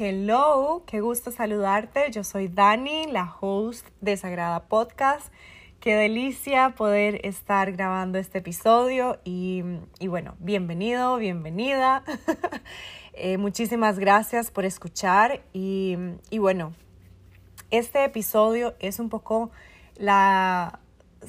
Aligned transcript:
Hello, 0.00 0.84
qué 0.86 1.00
gusto 1.00 1.32
saludarte. 1.32 2.12
Yo 2.12 2.22
soy 2.22 2.46
Dani, 2.46 3.08
la 3.08 3.34
host 3.40 3.84
de 4.00 4.16
Sagrada 4.16 4.68
Podcast. 4.68 5.32
Qué 5.80 5.96
delicia 5.96 6.72
poder 6.76 7.26
estar 7.26 7.72
grabando 7.72 8.16
este 8.16 8.38
episodio 8.38 9.18
y, 9.24 9.64
bueno, 10.06 10.36
bienvenido, 10.38 11.16
bienvenida. 11.16 12.04
Eh, 13.20 13.36
muchísimas 13.36 13.98
gracias 13.98 14.52
por 14.52 14.64
escuchar 14.64 15.42
y, 15.52 15.96
y 16.30 16.38
bueno, 16.38 16.72
este 17.72 18.04
episodio 18.04 18.76
es 18.78 19.00
un 19.00 19.08
poco 19.08 19.50
la 19.96 20.78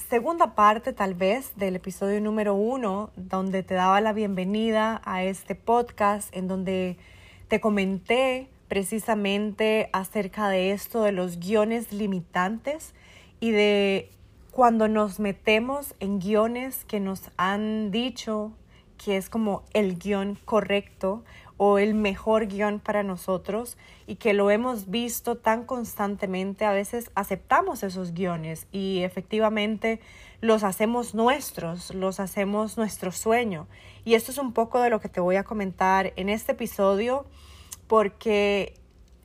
segunda 0.08 0.54
parte 0.54 0.94
tal 0.94 1.16
vez 1.16 1.54
del 1.56 1.78
episodio 1.78 2.22
número 2.22 2.54
uno, 2.54 3.10
donde 3.16 3.64
te 3.64 3.74
daba 3.74 4.02
la 4.02 4.14
bienvenida 4.14 5.02
a 5.04 5.24
este 5.24 5.56
podcast, 5.56 6.30
en 6.36 6.48
donde 6.48 7.00
te 7.48 7.60
comenté 7.60 8.50
precisamente 8.70 9.89
acerca 9.92 10.48
de 10.48 10.71
esto, 10.71 11.04
de 11.04 11.12
los 11.12 11.39
guiones 11.39 11.92
limitantes 11.92 12.93
y 13.42 13.52
de 13.52 14.12
cuando 14.52 14.88
nos 14.88 15.20
metemos 15.20 15.96
en 16.00 16.20
guiones 16.20 16.86
que 16.86 17.00
nos 17.00 17.24
han 17.36 17.92
dicho 17.92 18.54
que 18.98 19.18
es 19.18 19.29
como 19.29 19.64
el 19.74 19.98
guion 19.98 20.38
correcto 20.46 21.24
o 21.57 21.78
el 21.78 21.93
mejor 21.93 22.48
guion 22.48 22.79
para 22.79 23.04
nosotros 23.04 23.78
y 24.07 24.16
que 24.16 24.34
lo 24.34 24.52
hemos 24.52 24.90
visto 24.90 25.36
tan 25.36 25.65
constantemente, 25.65 26.65
a 26.65 26.71
veces 26.71 27.12
aceptamos 27.15 27.84
esos 27.84 28.14
guiones 28.14 28.68
y 28.71 29.01
efectivamente 29.04 30.00
los 30.42 30.64
hacemos 30.64 31.15
nuestros, 31.15 31.93
los 31.93 32.20
hacemos 32.20 32.78
nuestro 32.78 33.12
sueño. 33.12 33.67
Y 34.06 34.14
esto 34.14 34.31
es 34.31 34.38
un 34.38 34.54
poco 34.54 34.81
de 34.81 34.90
lo 34.90 35.02
que 35.02 35.09
te 35.09 35.20
voy 35.20 35.36
a 35.36 35.44
comentar 35.44 36.14
en 36.16 36.30
este 36.30 36.54
episodio 36.54 37.26
porque 37.89 38.75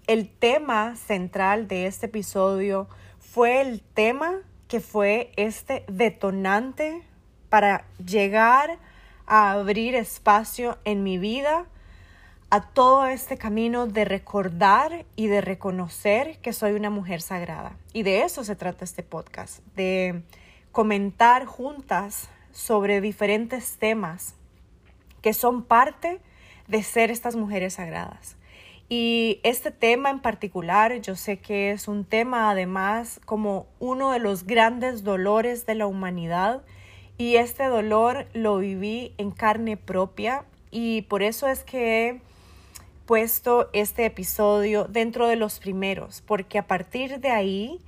el 0.07 0.31
tema 0.31 0.97
central 0.97 1.69
de 1.69 1.87
este 1.87 2.07
episodio 2.07 2.89
fue 3.19 3.61
el 3.61 3.83
tema 3.83 4.41
que 4.69 4.81
fue 4.81 5.33
este 5.37 5.85
detonante 5.87 7.03
para 7.51 7.85
llegar 8.03 8.79
a 9.27 9.53
abrir 9.53 9.95
espacio 9.95 10.79
en 10.85 11.03
mi 11.03 11.19
vida 11.19 11.67
a 12.49 12.63
todo 12.63 13.07
este 13.07 13.37
camino 13.37 13.87
de 13.87 14.07
recordar 14.07 15.05
y 15.15 15.27
de 15.27 15.43
reconocer 15.43 16.39
que 16.39 16.55
soy 16.55 16.73
una 16.73 16.89
mujer 16.89 17.21
sagrada. 17.21 17.77
Y 17.93 18.03
de 18.03 18.23
eso 18.23 18.45
se 18.45 18.57
trata 18.57 18.87
este 18.87 19.03
podcast, 19.03 19.59
de 19.77 20.23
comentar 20.73 21.45
juntas 21.45 22.31
sobre 22.51 23.03
diferentes 23.03 23.77
temas 23.77 24.37
que 25.21 25.35
son 25.35 25.65
parte 25.65 26.23
de 26.67 26.83
ser 26.83 27.11
estas 27.11 27.37
mujeres 27.37 27.75
sagradas. 27.75 28.39
Y 28.89 29.41
este 29.45 29.71
tema 29.71 30.11
en 30.11 30.21
particular, 30.21 31.01
yo 31.01 31.17
sé 31.17 31.39
que 31.39 31.71
es 31.71 31.89
un 31.89 32.05
tema 32.05 32.51
además 32.51 33.21
como 33.25 33.67
uno 33.81 34.13
de 34.13 34.19
los 34.19 34.45
grandes 34.45 35.05
dolores 35.05 35.65
de 35.65 35.75
la 35.75 35.87
humanidad 35.87 36.63
y 37.17 37.37
este 37.37 37.65
dolor 37.65 38.27
lo 38.35 38.59
viví 38.59 39.15
en 39.17 39.31
carne 39.31 39.77
propia 39.77 40.45
y 40.71 41.03
por 41.03 41.23
eso 41.23 41.49
es 41.49 41.65
que 41.65 42.21
puesto 43.07 43.69
este 43.73 44.07
episodio 44.07 44.85
dentro 44.85 45.29
de 45.29 45.37
los 45.37 45.61
primeros, 45.61 46.23
porque 46.23 46.59
a 46.59 46.67
partir 46.67 47.21
de 47.21 47.31
ahí, 47.31 47.79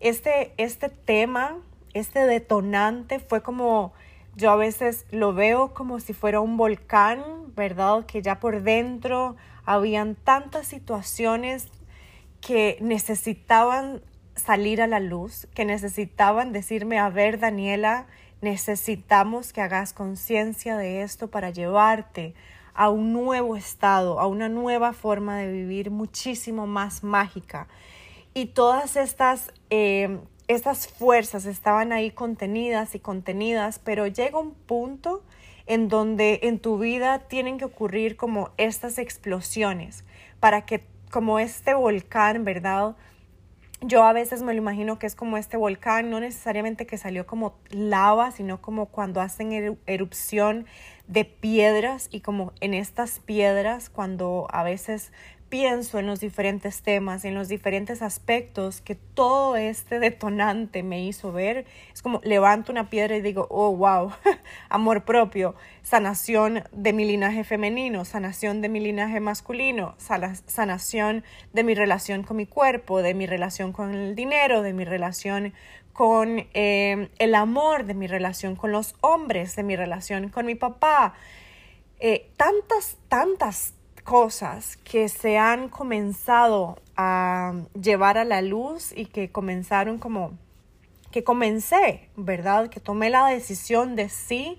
este, 0.00 0.52
este 0.56 0.88
tema, 0.88 1.58
este 1.92 2.20
detonante 2.20 3.18
fue 3.18 3.42
como, 3.42 3.92
yo 4.36 4.50
a 4.50 4.56
veces 4.56 5.06
lo 5.10 5.32
veo 5.34 5.74
como 5.74 6.00
si 6.00 6.12
fuera 6.12 6.40
un 6.40 6.56
volcán, 6.56 7.22
¿verdad? 7.54 8.06
Que 8.06 8.22
ya 8.22 8.38
por 8.40 8.62
dentro 8.62 9.36
habían 9.72 10.16
tantas 10.16 10.66
situaciones 10.66 11.68
que 12.40 12.76
necesitaban 12.80 14.02
salir 14.34 14.82
a 14.82 14.88
la 14.88 14.98
luz, 14.98 15.46
que 15.54 15.64
necesitaban 15.64 16.52
decirme, 16.52 16.98
a 16.98 17.08
ver, 17.08 17.38
Daniela, 17.38 18.08
necesitamos 18.40 19.52
que 19.52 19.60
hagas 19.60 19.92
conciencia 19.92 20.76
de 20.76 21.02
esto 21.02 21.28
para 21.28 21.50
llevarte 21.50 22.34
a 22.74 22.90
un 22.90 23.12
nuevo 23.12 23.54
estado, 23.54 24.18
a 24.18 24.26
una 24.26 24.48
nueva 24.48 24.92
forma 24.92 25.36
de 25.36 25.52
vivir 25.52 25.92
muchísimo 25.92 26.66
más 26.66 27.04
mágica. 27.04 27.68
Y 28.34 28.46
todas 28.46 28.96
estas, 28.96 29.52
eh, 29.68 30.18
estas 30.48 30.88
fuerzas 30.88 31.46
estaban 31.46 31.92
ahí 31.92 32.10
contenidas 32.10 32.96
y 32.96 32.98
contenidas, 32.98 33.78
pero 33.78 34.08
llega 34.08 34.40
un 34.40 34.54
punto 34.54 35.22
en 35.66 35.88
donde 35.88 36.40
en 36.42 36.58
tu 36.58 36.78
vida 36.78 37.20
tienen 37.20 37.58
que 37.58 37.64
ocurrir 37.64 38.16
como 38.16 38.50
estas 38.56 38.98
explosiones 38.98 40.04
para 40.40 40.64
que 40.64 40.84
como 41.10 41.38
este 41.38 41.74
volcán, 41.74 42.44
¿verdad? 42.44 42.96
Yo 43.82 44.04
a 44.04 44.12
veces 44.12 44.42
me 44.42 44.52
lo 44.52 44.58
imagino 44.58 44.98
que 44.98 45.06
es 45.06 45.14
como 45.14 45.38
este 45.38 45.56
volcán, 45.56 46.10
no 46.10 46.20
necesariamente 46.20 46.86
que 46.86 46.98
salió 46.98 47.26
como 47.26 47.54
lava, 47.70 48.30
sino 48.30 48.60
como 48.60 48.86
cuando 48.86 49.22
hacen 49.22 49.78
erupción 49.86 50.66
de 51.06 51.24
piedras 51.24 52.08
y 52.10 52.20
como 52.20 52.52
en 52.60 52.74
estas 52.74 53.20
piedras 53.20 53.88
cuando 53.88 54.46
a 54.50 54.62
veces 54.62 55.12
pienso 55.50 55.98
en 55.98 56.06
los 56.06 56.20
diferentes 56.20 56.80
temas, 56.80 57.24
en 57.24 57.34
los 57.34 57.48
diferentes 57.48 58.02
aspectos 58.02 58.80
que 58.80 58.94
todo 58.94 59.56
este 59.56 59.98
detonante 59.98 60.84
me 60.84 61.04
hizo 61.04 61.32
ver, 61.32 61.66
es 61.92 62.02
como 62.02 62.20
levanto 62.22 62.70
una 62.70 62.88
piedra 62.88 63.16
y 63.16 63.20
digo, 63.20 63.48
oh, 63.50 63.76
wow, 63.76 64.12
amor 64.70 65.04
propio, 65.04 65.56
sanación 65.82 66.62
de 66.70 66.92
mi 66.92 67.04
linaje 67.04 67.42
femenino, 67.42 68.04
sanación 68.04 68.62
de 68.62 68.68
mi 68.68 68.78
linaje 68.78 69.18
masculino, 69.18 69.96
sanación 69.98 71.24
de 71.52 71.64
mi 71.64 71.74
relación 71.74 72.22
con 72.22 72.36
mi 72.36 72.46
cuerpo, 72.46 73.02
de 73.02 73.12
mi 73.14 73.26
relación 73.26 73.72
con 73.72 73.92
el 73.92 74.14
dinero, 74.14 74.62
de 74.62 74.72
mi 74.72 74.84
relación 74.84 75.52
con 75.92 76.46
eh, 76.54 77.10
el 77.18 77.34
amor, 77.34 77.84
de 77.84 77.94
mi 77.94 78.06
relación 78.06 78.54
con 78.54 78.70
los 78.70 78.94
hombres, 79.00 79.56
de 79.56 79.64
mi 79.64 79.74
relación 79.74 80.28
con 80.28 80.46
mi 80.46 80.54
papá. 80.54 81.14
Eh, 81.98 82.30
tantas, 82.36 82.96
tantas 83.08 83.74
cosas 84.10 84.76
que 84.78 85.08
se 85.08 85.38
han 85.38 85.68
comenzado 85.68 86.80
a 86.96 87.54
llevar 87.80 88.18
a 88.18 88.24
la 88.24 88.42
luz 88.42 88.92
y 88.96 89.06
que 89.06 89.30
comenzaron 89.30 89.98
como 89.98 90.32
que 91.12 91.22
comencé, 91.22 92.08
¿verdad? 92.16 92.70
Que 92.70 92.80
tomé 92.80 93.08
la 93.08 93.28
decisión 93.28 93.94
de 93.94 94.08
sí 94.08 94.58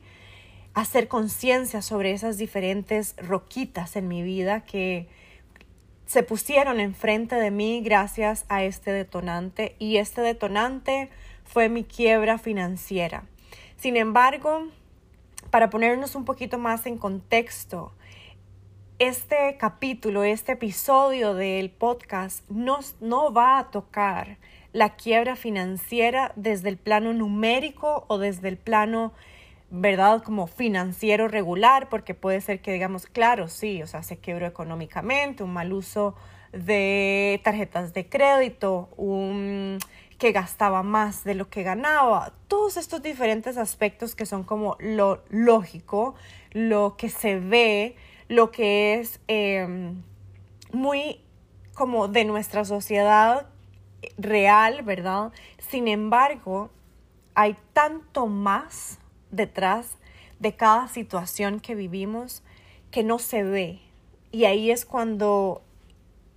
hacer 0.74 1.10
conciencia 1.10 1.82
sobre 1.82 2.14
esas 2.14 2.38
diferentes 2.38 3.14
roquitas 3.18 3.98
en 3.98 4.08
mi 4.08 4.24
vida 4.24 4.64
que 4.64 5.10
se 6.06 6.24
pusieron 6.24 6.80
enfrente 6.80 7.36
de 7.36 7.52
mí 7.52 7.82
gracias 7.84 8.46
a 8.48 8.64
este 8.64 8.94
detonante 8.94 9.76
y 9.80 9.98
este 9.98 10.22
detonante 10.22 11.10
fue 11.44 11.68
mi 11.68 11.84
quiebra 11.84 12.38
financiera. 12.38 13.26
Sin 13.76 13.98
embargo, 13.98 14.70
para 15.50 15.70
ponernos 15.70 16.16
un 16.16 16.24
poquito 16.24 16.58
más 16.58 16.86
en 16.86 16.98
contexto, 16.98 17.92
este 19.02 19.58
capítulo, 19.58 20.24
este 20.24 20.52
episodio 20.52 21.34
del 21.34 21.72
podcast 21.72 22.48
nos, 22.52 22.96
no 23.02 23.34
va 23.34 23.58
a 23.58 23.72
tocar 23.72 24.38
la 24.74 24.96
quiebra 24.96 25.36
financiera 25.36 26.34
desde 26.36 26.70
el 26.70 26.78
plano 26.78 27.12
numérico 27.12 28.06
o 28.10 28.20
desde 28.20 28.48
el 28.48 28.58
plano, 28.58 29.12
¿verdad? 29.72 30.22
Como 30.22 30.46
financiero 30.46 31.28
regular, 31.28 31.90
porque 31.90 32.14
puede 32.14 32.42
ser 32.42 32.62
que 32.62 32.74
digamos, 32.74 33.08
claro, 33.08 33.48
sí, 33.48 33.82
o 33.82 33.88
sea, 33.88 34.04
se 34.04 34.20
quebró 34.20 34.46
económicamente, 34.46 35.42
un 35.42 35.54
mal 35.54 35.74
uso 35.74 36.14
de 36.54 37.42
tarjetas 37.44 37.96
de 37.96 38.08
crédito, 38.08 38.88
un 38.98 39.80
que 40.20 40.32
gastaba 40.32 40.84
más 40.84 41.24
de 41.24 41.34
lo 41.34 41.50
que 41.50 41.64
ganaba, 41.64 42.34
todos 42.48 42.78
estos 42.78 43.02
diferentes 43.02 43.58
aspectos 43.58 44.14
que 44.14 44.28
son 44.28 44.44
como 44.44 44.78
lo 44.80 45.24
lógico, 45.30 46.14
lo 46.52 46.96
que 46.98 47.10
se 47.10 47.40
ve, 47.40 47.96
lo 48.31 48.50
que 48.50 48.94
es 48.94 49.19
em, 49.28 50.03
muy 50.72 51.19
como 51.73 52.08
de 52.08 52.23
nuestra 52.23 52.64
sociedad 52.64 53.46
real, 54.17 54.84
¿verdad? 54.84 55.34
Sin 55.58 55.90
embargo, 55.90 56.70
hay 57.35 57.58
tanto 57.73 58.28
más 58.28 59.00
detrás 59.32 59.97
de 60.40 60.56
cada 60.56 60.88
situación 60.88 61.59
que 61.59 61.76
vivimos 61.76 62.41
que 62.90 63.03
no 63.03 63.20
se 63.20 63.44
ve. 63.44 63.82
Y 64.32 64.46
ahí 64.46 64.72
es 64.72 64.85
cuando 64.85 65.61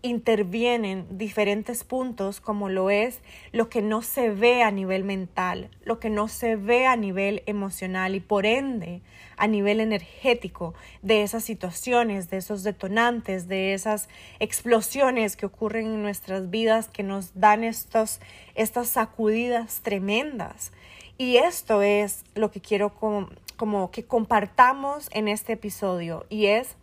intervienen 0.02 1.06
diferentes 1.16 1.84
puntos 1.84 2.40
como 2.40 2.68
lo 2.68 2.90
es 2.90 3.20
lo 3.52 3.68
que 3.68 3.82
no 3.82 4.02
se 4.02 4.30
ve 4.30 4.64
a 4.64 4.72
nivel 4.72 5.04
mental, 5.04 5.70
lo 5.84 6.00
que 6.00 6.10
no 6.10 6.26
se 6.26 6.56
ve 6.56 6.88
a 6.88 6.96
nivel 6.96 7.44
emocional 7.46 8.16
y 8.16 8.20
por 8.20 8.46
ende 8.46 9.00
a 9.36 9.46
nivel 9.46 9.80
energético 9.80 10.74
de 11.02 11.22
esas 11.22 11.44
situaciones, 11.44 12.30
de 12.30 12.36
esos 12.36 12.62
detonantes, 12.62 13.48
de 13.48 13.74
esas 13.74 14.08
explosiones 14.38 15.36
que 15.36 15.46
ocurren 15.46 15.86
en 15.86 16.02
nuestras 16.02 16.50
vidas 16.50 16.88
que 16.88 17.02
nos 17.02 17.38
dan 17.38 17.64
estos, 17.64 18.20
estas 18.54 18.88
sacudidas 18.88 19.80
tremendas. 19.82 20.72
Y 21.18 21.36
esto 21.36 21.82
es 21.82 22.24
lo 22.34 22.50
que 22.50 22.60
quiero 22.60 22.94
como, 22.94 23.28
como 23.56 23.90
que 23.90 24.04
compartamos 24.04 25.08
en 25.12 25.28
este 25.28 25.52
episodio 25.52 26.26
y 26.28 26.46
es 26.46 26.76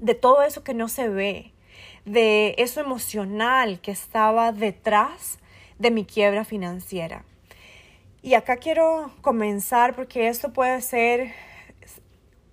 de 0.00 0.14
todo 0.14 0.42
eso 0.42 0.64
que 0.64 0.74
no 0.74 0.88
se 0.88 1.08
ve, 1.08 1.52
de 2.04 2.54
eso 2.58 2.80
emocional 2.80 3.80
que 3.80 3.90
estaba 3.90 4.52
detrás 4.52 5.38
de 5.78 5.90
mi 5.90 6.04
quiebra 6.04 6.44
financiera. 6.44 7.24
Y 8.22 8.34
acá 8.34 8.56
quiero 8.56 9.12
comenzar 9.20 9.94
porque 9.94 10.28
esto 10.28 10.52
puede 10.52 10.80
ser 10.80 11.32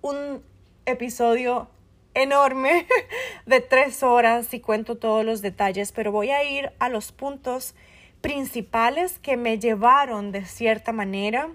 un 0.02 0.42
episodio 0.86 1.68
enorme 2.14 2.86
de 3.46 3.60
tres 3.60 4.02
horas 4.02 4.52
y 4.54 4.60
cuento 4.60 4.96
todos 4.96 5.24
los 5.24 5.42
detalles, 5.42 5.92
pero 5.92 6.12
voy 6.12 6.30
a 6.30 6.44
ir 6.44 6.72
a 6.78 6.88
los 6.88 7.12
puntos 7.12 7.74
principales 8.20 9.18
que 9.18 9.36
me 9.36 9.58
llevaron 9.58 10.32
de 10.32 10.44
cierta 10.44 10.92
manera, 10.92 11.48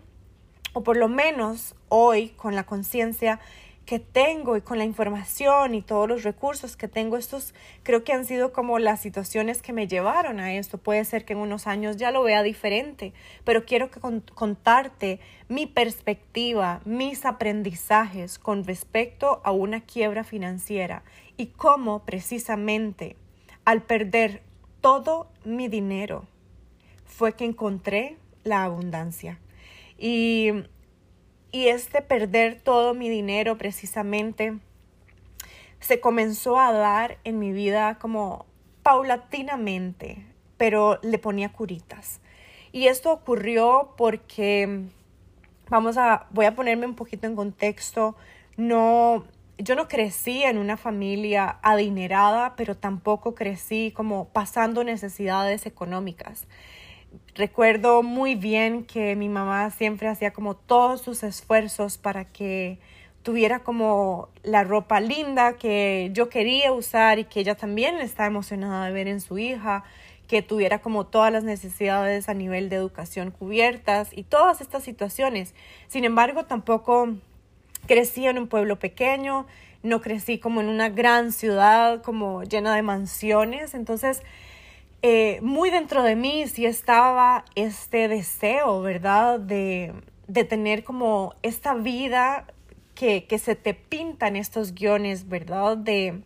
o 0.73 0.83
por 0.83 0.97
lo 0.97 1.07
menos 1.07 1.75
hoy 1.89 2.29
con 2.29 2.55
la 2.55 2.63
conciencia 2.63 3.39
que 3.85 3.99
tengo 3.99 4.57
y 4.57 4.61
con 4.61 4.77
la 4.77 4.83
información 4.83 5.75
y 5.75 5.81
todos 5.81 6.09
los 6.09 6.23
recursos 6.23 6.75
que 6.75 6.87
tengo, 6.87 7.17
estos 7.17 7.53
creo 7.83 8.03
que 8.03 8.13
han 8.13 8.25
sido 8.25 8.51
como 8.51 8.79
las 8.79 8.99
situaciones 8.99 9.61
que 9.61 9.73
me 9.73 9.87
llevaron 9.87 10.39
a 10.39 10.53
esto. 10.53 10.77
Puede 10.77 11.05
ser 11.05 11.23
que 11.23 11.33
en 11.33 11.39
unos 11.39 11.67
años 11.67 11.97
ya 11.97 12.11
lo 12.11 12.23
vea 12.23 12.41
diferente, 12.41 13.13
pero 13.43 13.65
quiero 13.65 13.91
que 13.91 13.99
contarte 14.33 15.19
mi 15.47 15.67
perspectiva, 15.67 16.81
mis 16.85 17.25
aprendizajes 17.25 18.39
con 18.39 18.63
respecto 18.63 19.41
a 19.43 19.51
una 19.51 19.81
quiebra 19.81 20.23
financiera 20.23 21.03
y 21.37 21.47
cómo 21.47 22.05
precisamente 22.05 23.15
al 23.65 23.83
perder 23.83 24.41
todo 24.81 25.27
mi 25.43 25.67
dinero 25.67 26.25
fue 27.05 27.33
que 27.33 27.45
encontré 27.45 28.17
la 28.43 28.63
abundancia. 28.63 29.39
Y 29.97 30.51
y 31.55 31.69
este 31.69 32.01
perder 32.01 32.59
todo 32.59 32.93
mi 32.93 33.07
dinero 33.07 33.57
precisamente 33.57 34.57
se 35.79 36.01
comenzó 36.01 36.59
a 36.59 36.73
dar 36.73 37.17
en 37.23 37.39
mi 37.39 37.53
vida 37.53 37.97
como 37.97 38.45
paulatinamente, 38.83 40.25
pero 40.57 40.99
le 41.01 41.17
ponía 41.17 41.53
curitas. 41.53 42.19
Y 42.73 42.87
esto 42.87 43.13
ocurrió 43.13 43.93
porque, 43.95 44.81
vamos 45.69 45.97
a, 45.97 46.27
voy 46.31 46.45
a 46.45 46.55
ponerme 46.55 46.87
un 46.87 46.95
poquito 46.95 47.25
en 47.25 47.37
contexto, 47.37 48.17
no, 48.57 49.23
yo 49.57 49.75
no 49.75 49.87
crecí 49.87 50.43
en 50.43 50.57
una 50.57 50.75
familia 50.75 51.59
adinerada, 51.61 52.57
pero 52.57 52.75
tampoco 52.75 53.33
crecí 53.33 53.93
como 53.95 54.27
pasando 54.27 54.83
necesidades 54.83 55.65
económicas 55.65 56.47
recuerdo 57.35 58.03
muy 58.03 58.35
bien 58.35 58.83
que 58.85 59.15
mi 59.15 59.29
mamá 59.29 59.71
siempre 59.71 60.07
hacía 60.07 60.31
como 60.31 60.55
todos 60.55 61.01
sus 61.01 61.23
esfuerzos 61.23 61.97
para 61.97 62.25
que 62.25 62.79
tuviera 63.23 63.63
como 63.63 64.29
la 64.43 64.63
ropa 64.63 64.99
linda 64.99 65.53
que 65.57 66.11
yo 66.13 66.29
quería 66.29 66.71
usar 66.71 67.17
y 67.17 67.25
que 67.25 67.39
ella 67.39 67.55
también 67.55 67.97
estaba 67.97 68.27
emocionada 68.27 68.85
de 68.85 68.91
ver 68.91 69.07
en 69.07 69.19
su 69.19 69.39
hija, 69.39 69.83
que 70.27 70.41
tuviera 70.41 70.79
como 70.79 71.05
todas 71.05 71.31
las 71.33 71.43
necesidades 71.43 72.29
a 72.29 72.33
nivel 72.33 72.69
de 72.69 72.75
educación 72.75 73.31
cubiertas 73.31 74.09
y 74.11 74.23
todas 74.23 74.61
estas 74.61 74.83
situaciones. 74.83 75.55
Sin 75.87 76.03
embargo, 76.03 76.45
tampoco 76.45 77.15
crecí 77.87 78.27
en 78.27 78.37
un 78.37 78.47
pueblo 78.47 78.77
pequeño, 78.77 79.47
no 79.81 80.01
crecí 80.01 80.39
como 80.39 80.61
en 80.61 80.67
una 80.67 80.89
gran 80.89 81.31
ciudad 81.31 82.01
como 82.03 82.43
llena 82.43 82.75
de 82.75 82.81
mansiones, 82.81 83.73
entonces 83.73 84.21
eh, 85.07 85.39
muy 85.43 85.69
dentro 85.69 86.01
de 86.01 86.15
mí 86.15 86.47
sí 86.47 86.65
estaba 86.65 87.45
este 87.53 88.07
deseo, 88.07 88.81
¿verdad? 88.81 89.39
De, 89.39 89.93
tener 90.49 90.83
como 90.83 91.35
esta 91.43 91.75
vida 91.75 92.47
que, 92.95 93.27
que, 93.27 93.37
se 93.37 93.55
te 93.55 93.75
pintan 93.75 94.35
estos 94.35 94.73
guiones, 94.73 95.29
¿verdad? 95.29 95.77
De 95.77 96.23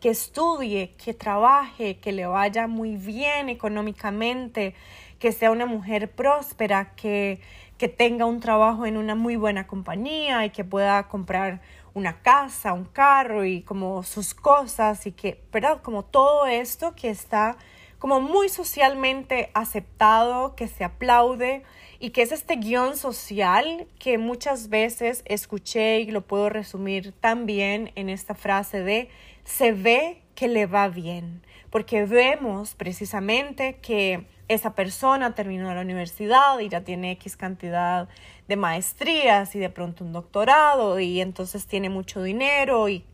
que 0.00 0.10
estudie, 0.10 0.92
que 0.96 1.12
trabaje, 1.12 1.96
que 1.96 2.12
le 2.12 2.26
vaya 2.26 2.68
muy 2.68 2.94
bien 2.94 3.48
económicamente, 3.48 4.76
que 5.18 5.32
sea 5.32 5.50
una 5.50 5.66
mujer 5.66 6.08
próspera, 6.12 6.94
que, 6.94 7.40
que 7.78 7.88
tenga 7.88 8.26
un 8.26 8.38
trabajo 8.38 8.86
en 8.86 8.96
una 8.96 9.16
muy 9.16 9.34
buena 9.34 9.66
compañía 9.66 10.44
y 10.44 10.50
que 10.50 10.62
pueda 10.62 11.08
comprar 11.08 11.62
una 11.94 12.22
casa, 12.22 12.74
un 12.74 12.84
carro 12.84 13.44
y 13.44 13.62
como 13.62 14.04
sus 14.04 14.34
cosas 14.34 15.04
y 15.04 15.10
que, 15.10 15.42
¿verdad? 15.52 15.82
Como 15.82 16.04
todo 16.04 16.46
esto 16.46 16.94
que 16.94 17.10
está 17.10 17.56
como 17.98 18.20
muy 18.20 18.48
socialmente 18.48 19.50
aceptado, 19.54 20.54
que 20.54 20.68
se 20.68 20.84
aplaude 20.84 21.62
y 22.00 22.10
que 22.10 22.22
es 22.22 22.32
este 22.32 22.56
guion 22.56 22.96
social 22.96 23.86
que 23.98 24.18
muchas 24.18 24.68
veces 24.68 25.22
escuché 25.24 26.00
y 26.00 26.10
lo 26.10 26.22
puedo 26.22 26.48
resumir 26.48 27.12
también 27.12 27.90
en 27.96 28.08
esta 28.08 28.34
frase 28.34 28.82
de 28.82 29.08
se 29.44 29.72
ve 29.72 30.22
que 30.34 30.46
le 30.46 30.66
va 30.66 30.88
bien, 30.88 31.42
porque 31.70 32.04
vemos 32.04 32.74
precisamente 32.74 33.78
que 33.82 34.26
esa 34.46 34.74
persona 34.74 35.34
terminó 35.34 35.74
la 35.74 35.80
universidad 35.80 36.58
y 36.60 36.68
ya 36.68 36.82
tiene 36.82 37.12
X 37.12 37.36
cantidad 37.36 38.08
de 38.46 38.56
maestrías 38.56 39.54
y 39.54 39.58
de 39.58 39.68
pronto 39.68 40.04
un 40.04 40.12
doctorado 40.12 41.00
y 41.00 41.20
entonces 41.20 41.66
tiene 41.66 41.90
mucho 41.90 42.22
dinero 42.22 42.88
y, 42.88 43.04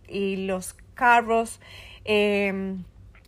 los 0.47 0.77
carros. 0.95 1.61
Eh, 2.05 2.77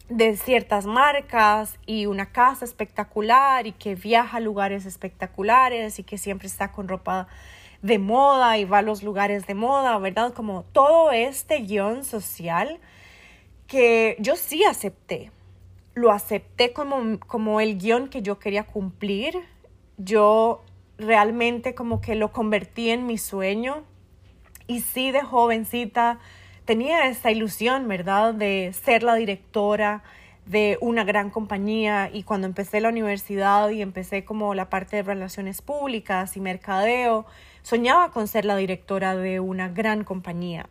de 0.09 0.37
ciertas 0.37 0.87
marcas 0.87 1.79
y 1.85 2.07
una 2.07 2.27
casa 2.27 2.65
espectacular 2.65 3.67
y 3.67 3.73
que 3.73 3.95
viaja 3.95 4.37
a 4.37 4.41
lugares 4.41 4.87
espectaculares 4.87 5.99
y 5.99 6.05
que 6.05 6.17
siempre 6.19 6.47
está 6.47 6.71
con 6.73 6.89
ropa 6.89 7.27
de 7.83 7.99
moda 7.99 8.59
y 8.59 8.65
va 8.65 8.79
a 8.79 8.83
los 8.83 9.03
lugares 9.03 9.47
de 9.47 9.55
moda, 9.55 9.99
¿verdad? 9.99 10.33
Como 10.33 10.65
todo 10.73 11.11
este 11.11 11.59
guion 11.59 12.05
social 12.05 12.79
que 13.67 14.17
yo 14.21 14.37
sí 14.37 14.65
acepté. 14.65 15.31
Lo 15.95 16.13
acepté 16.13 16.73
como, 16.73 17.19
como 17.21 17.61
el 17.61 17.79
guion 17.79 18.09
que 18.09 18.23
yo 18.23 18.39
quería 18.39 18.65
cumplir. 18.65 19.35
Yo 19.97 20.63
realmente 20.99 21.75
como 21.75 22.01
que 22.01 22.15
lo 22.15 22.33
convertí 22.33 22.91
en 22.91 23.07
mi 23.07 23.19
sueño. 23.19 23.83
Y 24.67 24.81
sí, 24.81 25.11
de 25.11 25.23
jovencita 25.23 26.19
tenía 26.67 27.07
esa 27.07 27.31
ilusión, 27.31 27.89
¿verdad?, 27.89 28.35
de 28.35 28.75
ser 28.85 29.03
la 29.03 29.15
directora 29.15 30.03
de 30.45 30.79
una 30.81 31.05
gran 31.05 31.31
compañía 31.31 32.11
y 32.13 32.23
cuando 32.23 32.47
empecé 32.47 32.81
la 32.81 32.91
universidad 32.91 33.71
y 33.71 33.83
empecé 33.83 34.25
como 34.25 34.55
la 34.55 34.69
parte 34.69 34.97
de 34.97 35.03
relaciones 35.03 35.63
públicas 35.63 36.37
y 36.37 36.41
mercadeo, 36.41 37.27
soñaba 37.63 38.11
con 38.11 38.29
ser 38.29 38.45
la 38.45 38.57
directora 38.57 39.17
de 39.17 39.41
una 39.41 39.69
gran 39.69 40.05
compañía. 40.05 40.69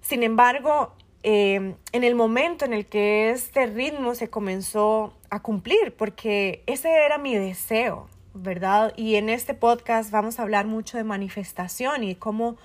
Sin 0.00 0.22
embargo, 0.22 0.94
eh, 1.22 1.74
en 1.92 2.04
el 2.04 2.14
momento 2.14 2.64
en 2.64 2.72
el 2.72 2.86
que 2.86 3.30
este 3.30 3.66
ritmo 3.66 4.14
se 4.14 4.30
comenzó 4.30 5.12
a 5.30 5.40
cumplir, 5.40 5.94
porque 5.96 6.62
ese 6.66 6.90
era 6.90 7.18
mi 7.18 7.34
deseo, 7.34 8.08
¿verdad? 8.34 8.92
Y 8.96 9.16
en 9.16 9.28
este 9.28 9.54
podcast 9.54 10.10
vamos 10.10 10.38
a 10.38 10.42
hablar 10.42 10.66
mucho 10.66 10.96
de 10.96 11.04
manifestación 11.04 12.04
y 12.04 12.14
cómo 12.14 12.56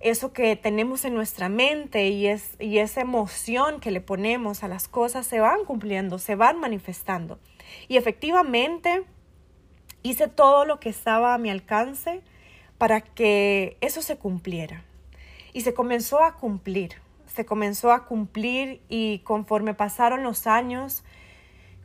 eso 0.00 0.32
que 0.32 0.54
tenemos 0.56 1.04
en 1.04 1.14
nuestra 1.14 1.48
mente 1.48 2.08
y, 2.08 2.26
es, 2.28 2.54
y 2.60 2.78
esa 2.78 3.00
emoción 3.00 3.80
que 3.80 3.90
le 3.90 4.00
ponemos 4.00 4.62
a 4.62 4.68
las 4.68 4.88
cosas 4.88 5.26
se 5.26 5.40
van 5.40 5.64
cumpliendo, 5.64 6.18
se 6.18 6.36
van 6.36 6.60
manifestando. 6.60 7.38
Y 7.88 7.96
efectivamente 7.96 9.04
hice 10.02 10.28
todo 10.28 10.64
lo 10.64 10.78
que 10.78 10.88
estaba 10.88 11.34
a 11.34 11.38
mi 11.38 11.50
alcance 11.50 12.22
para 12.78 13.00
que 13.00 13.76
eso 13.80 14.02
se 14.02 14.16
cumpliera. 14.16 14.84
Y 15.52 15.62
se 15.62 15.74
comenzó 15.74 16.22
a 16.22 16.36
cumplir, 16.36 16.94
se 17.26 17.44
comenzó 17.44 17.90
a 17.92 18.04
cumplir 18.04 18.80
y 18.88 19.20
conforme 19.20 19.74
pasaron 19.74 20.22
los 20.22 20.46
años, 20.46 21.02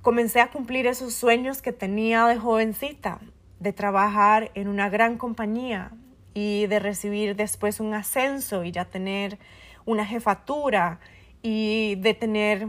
comencé 0.01 0.41
a 0.41 0.51
cumplir 0.51 0.85
esos 0.85 1.13
sueños 1.13 1.61
que 1.61 1.71
tenía 1.71 2.27
de 2.27 2.37
jovencita, 2.37 3.19
de 3.59 3.73
trabajar 3.73 4.51
en 4.53 4.67
una 4.67 4.89
gran 4.89 5.17
compañía, 5.17 5.91
y 6.33 6.67
de 6.67 6.79
recibir 6.79 7.35
después 7.35 7.79
un 7.79 7.93
ascenso 7.93 8.63
y 8.63 8.71
ya 8.71 8.85
tener 8.85 9.37
una 9.85 10.05
jefatura 10.05 10.99
y 11.41 11.95
de 11.95 12.13
tener 12.13 12.67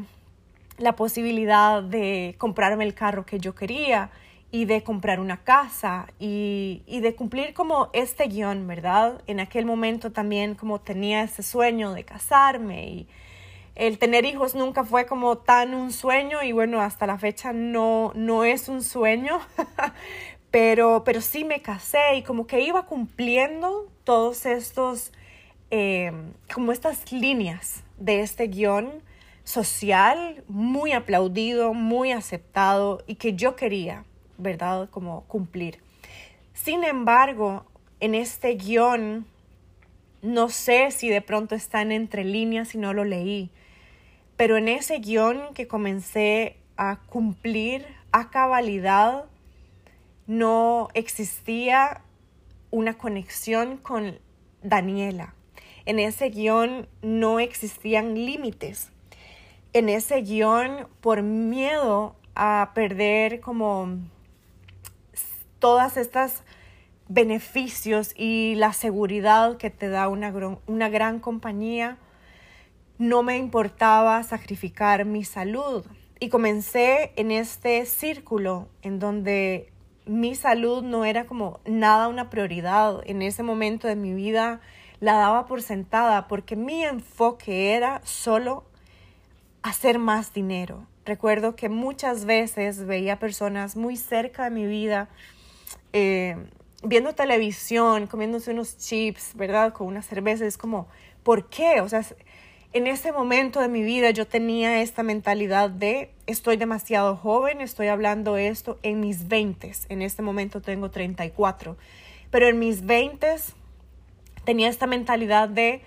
la 0.78 0.97
posibilidad 0.97 1.83
de 1.83 2.35
comprarme 2.38 2.85
el 2.85 2.94
carro 2.94 3.25
que 3.25 3.38
yo 3.38 3.54
quería 3.54 4.11
y 4.50 4.66
de 4.66 4.83
comprar 4.83 5.21
una 5.21 5.38
casa 5.38 6.06
y, 6.18 6.83
y, 6.87 7.00
de 7.00 7.14
cumplir 7.14 7.54
como 7.54 7.90
este 7.92 8.26
guion, 8.26 8.66
¿verdad? 8.66 9.23
En 9.26 9.40
aquel 9.40 9.66
momento 9.66 10.12
también 10.12 10.54
como 10.54 10.80
tenía 10.80 11.23
ese 11.23 11.42
sueño 11.42 11.92
de 11.92 12.04
casarme 12.04 12.87
y 12.88 13.09
el 13.75 13.99
tener 13.99 14.25
hijos 14.25 14.54
nunca 14.54 14.85
fue 14.85 15.06
como 15.06 15.38
tan 15.38 15.75
un 15.75 15.90
sueño 15.90 16.42
y 16.42 16.52
bueno, 16.52 16.80
hasta 16.80 17.06
la 17.06 17.18
fecha 17.18 17.52
no, 17.52 18.12
no 18.14 18.44
es 18.44 18.68
un 18.68 18.83
sueño, 18.83 19.40
Pero, 20.54 21.02
pero 21.02 21.20
sí 21.20 21.42
me 21.42 21.62
casé 21.62 22.14
y 22.14 22.23
como 22.23 22.46
que 22.46 22.61
iba 22.61 22.87
cumpliendo 22.87 23.90
todos 24.04 24.46
estos, 24.46 25.11
eh, 25.73 26.12
como 26.54 26.70
estas 26.70 27.11
líneas 27.11 27.82
de 27.99 28.20
este 28.20 28.46
guion 28.46 29.02
social 29.42 30.44
muy 30.46 30.92
aplaudido, 30.92 31.75
muy 31.75 32.12
aceptado 32.12 33.02
y 33.08 33.16
que 33.16 33.34
yo 33.34 33.56
quería, 33.56 34.04
¿verdad? 34.38 34.88
Como 34.90 35.25
cumplir. 35.25 35.80
Sin 36.52 36.84
embargo, 36.84 37.66
en 37.99 38.14
este 38.14 38.54
guion, 38.54 39.26
no 40.23 40.50
sé 40.50 40.92
si 40.92 41.08
de 41.08 41.20
pronto 41.20 41.56
están 41.56 41.90
entre 41.90 42.23
líneas 42.23 42.76
y 42.76 42.78
no 42.78 42.94
lo 42.94 43.02
leí, 43.02 43.50
pero 44.37 44.56
en 44.56 44.68
ese 44.68 45.00
guion 45.00 45.52
que 45.52 45.66
comencé 45.66 46.58
a 46.76 47.00
cumplir 47.08 47.84
a 48.12 48.30
cabalidad, 48.30 49.25
no 50.26 50.88
existía 50.95 52.02
una 52.71 52.95
conexión 52.95 53.76
con 53.76 54.19
Daniela. 54.62 55.35
En 55.87 55.99
ese 55.99 56.31
guion 56.31 56.88
no 57.02 57.40
existían 57.40 58.14
límites. 58.14 58.90
En 59.73 59.88
ese 59.88 60.23
guion, 60.23 60.88
por 61.00 61.23
miedo 61.23 62.16
a 62.35 62.73
perder 62.75 63.40
como 63.40 63.99
todas 65.59 65.97
estas 65.97 66.43
beneficios 67.09 68.12
y 68.16 68.54
la 68.57 68.73
seguridad 68.73 69.57
que 69.57 69.71
te 69.71 69.88
da 69.88 70.09
una, 70.09 70.33
una 70.66 70.88
gran 70.88 71.21
compañía, 71.21 71.99
no 72.99 73.23
me 73.23 73.37
importaba 73.37 74.23
sacrificar 74.23 75.04
mi 75.04 75.25
salud. 75.25 75.85
Y 76.19 76.28
comencé 76.28 77.12
en 77.16 77.31
este 77.31 77.85
círculo 77.85 78.69
en 78.83 78.99
donde 78.99 79.74
mi 80.06 80.34
salud 80.34 80.82
no 80.82 81.04
era 81.04 81.26
como 81.26 81.61
nada 81.64 82.08
una 82.08 82.30
prioridad. 82.30 83.00
En 83.06 83.23
ese 83.23 83.42
momento 83.42 83.88
de 83.88 83.96
mi 83.96 84.12
vida 84.12 84.61
la 85.00 85.14
daba 85.14 85.46
por 85.46 85.62
sentada 85.62 86.28
porque 86.28 86.56
mi 86.56 86.84
enfoque 86.84 87.75
era 87.75 88.00
solo 88.04 88.64
hacer 89.62 89.99
más 89.99 90.32
dinero. 90.32 90.87
Recuerdo 91.04 91.56
que 91.56 91.68
muchas 91.68 92.25
veces 92.25 92.87
veía 92.87 93.18
personas 93.18 93.76
muy 93.76 93.96
cerca 93.96 94.44
de 94.44 94.50
mi 94.50 94.66
vida 94.66 95.08
eh, 95.92 96.37
viendo 96.82 97.14
televisión, 97.14 98.06
comiéndose 98.06 98.50
unos 98.50 98.78
chips, 98.78 99.34
¿verdad? 99.34 99.73
Con 99.73 99.87
una 99.87 100.02
cerveza. 100.02 100.46
Es 100.46 100.58
como, 100.58 100.88
¿por 101.23 101.49
qué? 101.49 101.80
O 101.80 101.88
sea, 101.88 102.02
en 102.75 102.88
ese 102.88 103.12
momento 103.12 103.61
de 103.61 103.69
mi 103.69 103.85
vida 103.85 104.11
yo 104.11 104.26
tenía 104.26 104.83
esta 104.83 105.04
mentalidad 105.04 105.71
de 105.71 106.11
estoy 106.26 106.57
demasiado 106.57 107.16
joven, 107.16 107.61
estoy 107.61 107.87
hablando 107.87 108.37
esto 108.37 108.81
en 108.83 108.99
mis 108.99 109.28
20. 109.28 109.71
En 109.90 110.02
este 110.02 110.23
momento 110.23 110.61
tengo 110.61 110.90
34. 110.90 111.76
Pero 112.33 112.49
en 112.49 112.59
mis 112.59 112.85
20 112.85 113.37
tenía 114.45 114.69
esta 114.69 114.88
mentalidad 114.88 115.49
de 115.49 115.83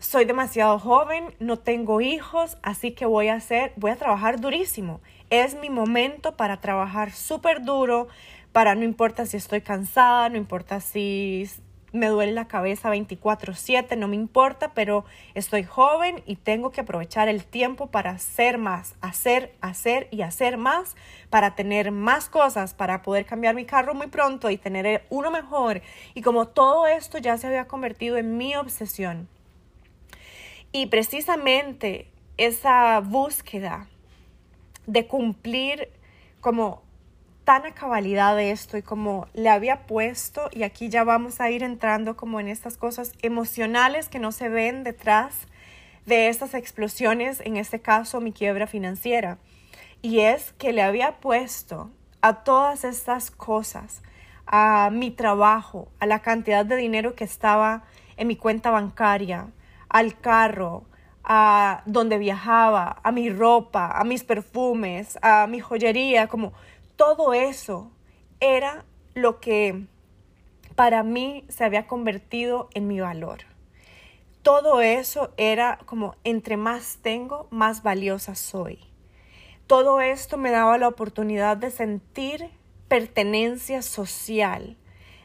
soy 0.00 0.24
demasiado 0.24 0.80
joven, 0.80 1.36
no 1.38 1.56
tengo 1.56 2.00
hijos, 2.00 2.58
así 2.62 2.90
que 2.90 3.06
voy 3.06 3.28
a 3.28 3.34
hacer, 3.34 3.72
voy 3.76 3.92
a 3.92 3.96
trabajar 3.96 4.40
durísimo. 4.40 5.00
Es 5.30 5.54
mi 5.54 5.70
momento 5.70 6.36
para 6.36 6.60
trabajar 6.60 7.12
súper 7.12 7.62
duro, 7.62 8.08
para 8.50 8.74
no 8.74 8.82
importa 8.82 9.24
si 9.24 9.36
estoy 9.36 9.60
cansada, 9.60 10.28
no 10.30 10.36
importa 10.36 10.80
si 10.80 11.48
me 11.92 12.08
duele 12.08 12.32
la 12.32 12.48
cabeza 12.48 12.90
24/7, 12.90 13.96
no 13.96 14.08
me 14.08 14.16
importa, 14.16 14.74
pero 14.74 15.04
estoy 15.34 15.64
joven 15.64 16.22
y 16.26 16.36
tengo 16.36 16.70
que 16.70 16.82
aprovechar 16.82 17.28
el 17.28 17.44
tiempo 17.44 17.86
para 17.86 18.10
hacer 18.10 18.58
más, 18.58 18.94
hacer, 19.00 19.54
hacer 19.60 20.08
y 20.10 20.22
hacer 20.22 20.58
más, 20.58 20.96
para 21.30 21.54
tener 21.54 21.90
más 21.90 22.28
cosas, 22.28 22.74
para 22.74 23.02
poder 23.02 23.24
cambiar 23.24 23.54
mi 23.54 23.64
carro 23.64 23.94
muy 23.94 24.08
pronto 24.08 24.50
y 24.50 24.58
tener 24.58 25.04
uno 25.10 25.30
mejor. 25.30 25.82
Y 26.14 26.22
como 26.22 26.48
todo 26.48 26.86
esto 26.86 27.18
ya 27.18 27.36
se 27.38 27.46
había 27.46 27.66
convertido 27.66 28.16
en 28.16 28.36
mi 28.36 28.54
obsesión. 28.56 29.28
Y 30.72 30.86
precisamente 30.86 32.10
esa 32.36 33.00
búsqueda 33.00 33.88
de 34.86 35.06
cumplir 35.06 35.90
como 36.40 36.82
tan 37.48 37.64
a 37.64 37.72
cabalidad 37.72 38.36
de 38.36 38.50
esto 38.50 38.76
y 38.76 38.82
como 38.82 39.26
le 39.32 39.48
había 39.48 39.86
puesto, 39.86 40.50
y 40.52 40.64
aquí 40.64 40.90
ya 40.90 41.02
vamos 41.02 41.40
a 41.40 41.48
ir 41.48 41.62
entrando 41.62 42.14
como 42.14 42.40
en 42.40 42.48
estas 42.48 42.76
cosas 42.76 43.14
emocionales 43.22 44.10
que 44.10 44.18
no 44.18 44.32
se 44.32 44.50
ven 44.50 44.84
detrás 44.84 45.46
de 46.04 46.28
estas 46.28 46.52
explosiones, 46.52 47.40
en 47.40 47.56
este 47.56 47.80
caso 47.80 48.20
mi 48.20 48.32
quiebra 48.32 48.66
financiera. 48.66 49.38
Y 50.02 50.20
es 50.20 50.52
que 50.58 50.74
le 50.74 50.82
había 50.82 51.20
puesto 51.20 51.90
a 52.20 52.44
todas 52.44 52.84
estas 52.84 53.30
cosas, 53.30 54.02
a 54.46 54.90
mi 54.92 55.10
trabajo, 55.10 55.88
a 56.00 56.04
la 56.04 56.18
cantidad 56.18 56.66
de 56.66 56.76
dinero 56.76 57.14
que 57.14 57.24
estaba 57.24 57.84
en 58.18 58.28
mi 58.28 58.36
cuenta 58.36 58.70
bancaria, 58.70 59.48
al 59.88 60.20
carro, 60.20 60.84
a 61.24 61.82
donde 61.86 62.18
viajaba, 62.18 63.00
a 63.02 63.10
mi 63.10 63.30
ropa, 63.30 63.90
a 63.90 64.04
mis 64.04 64.22
perfumes, 64.22 65.18
a 65.22 65.46
mi 65.46 65.60
joyería, 65.60 66.26
como 66.26 66.52
todo 66.98 67.32
eso 67.32 67.92
era 68.40 68.84
lo 69.14 69.38
que 69.38 69.86
para 70.74 71.04
mí 71.04 71.44
se 71.48 71.62
había 71.62 71.86
convertido 71.86 72.68
en 72.74 72.88
mi 72.88 72.98
valor. 72.98 73.44
Todo 74.42 74.80
eso 74.80 75.32
era 75.36 75.78
como 75.86 76.16
entre 76.24 76.56
más 76.56 76.98
tengo, 77.00 77.46
más 77.50 77.84
valiosa 77.84 78.34
soy. 78.34 78.80
Todo 79.68 80.00
esto 80.00 80.38
me 80.38 80.50
daba 80.50 80.76
la 80.76 80.88
oportunidad 80.88 81.56
de 81.56 81.70
sentir 81.70 82.50
pertenencia 82.88 83.80
social, 83.82 84.76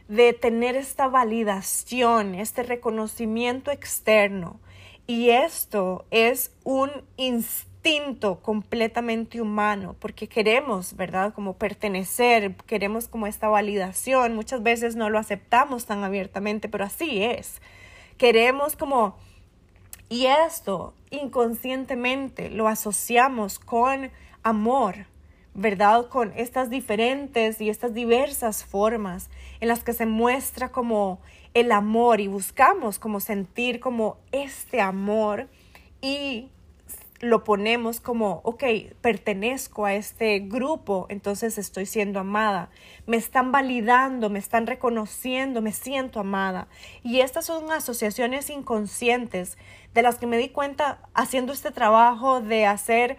de 0.08 0.34
tener 0.34 0.76
esta 0.76 1.08
validación, 1.08 2.36
este 2.36 2.62
reconocimiento 2.62 3.72
externo. 3.72 4.60
Y 5.08 5.30
esto 5.32 6.06
es 6.12 6.52
un 6.64 6.92
instinto 7.18 7.73
instinto 7.84 8.40
completamente 8.40 9.42
humano, 9.42 9.96
porque 10.00 10.28
queremos, 10.28 10.96
¿verdad? 10.96 11.34
Como 11.34 11.58
pertenecer, 11.58 12.56
queremos 12.66 13.10
como 13.10 13.28
esta 13.28 13.50
validación. 13.50 14.36
Muchas 14.36 14.64
veces 14.64 14.96
no 14.96 15.10
lo 15.10 15.20
aceptamos 15.20 15.86
tan 15.86 16.04
abiertamente, 16.04 16.70
pero 16.70 16.86
así 16.86 17.22
es. 17.24 17.62
Queremos 18.18 18.78
como... 18.78 19.18
Y 20.08 20.28
esto 20.28 20.94
inconscientemente 21.10 22.50
lo 22.50 22.68
asociamos 22.70 23.60
con 23.60 24.12
amor, 24.44 25.08
¿verdad? 25.54 26.08
Con 26.08 26.32
estas 26.38 26.70
diferentes 26.70 27.60
y 27.60 27.70
estas 27.70 27.94
diversas 27.94 28.64
formas 28.64 29.30
en 29.60 29.68
las 29.68 29.84
que 29.84 29.94
se 29.94 30.06
muestra 30.06 30.72
como 30.72 31.20
el 31.54 31.72
amor 31.72 32.22
y 32.22 32.28
buscamos 32.28 32.98
como 32.98 33.20
sentir 33.20 33.80
como 33.80 34.18
este 34.32 34.80
amor 34.80 35.48
y 36.02 36.50
lo 37.24 37.44
ponemos 37.44 38.00
como, 38.00 38.42
ok, 38.44 38.64
pertenezco 39.02 39.86
a 39.86 39.94
este 39.94 40.40
grupo, 40.40 41.06
entonces 41.10 41.58
estoy 41.58 41.86
siendo 41.86 42.20
amada. 42.20 42.70
Me 43.08 43.18
están 43.18 43.52
validando, 43.52 44.30
me 44.30 44.40
están 44.40 44.68
reconociendo, 44.68 45.62
me 45.62 45.72
siento 45.72 46.20
amada. 46.20 46.68
Y 47.02 47.22
estas 47.22 47.46
son 47.46 47.72
asociaciones 47.72 48.50
inconscientes 48.50 49.58
de 49.94 50.02
las 50.02 50.18
que 50.18 50.28
me 50.28 50.38
di 50.38 50.50
cuenta 50.50 51.00
haciendo 51.14 51.54
este 51.54 51.72
trabajo 51.72 52.42
de 52.42 52.66
hacer, 52.66 53.18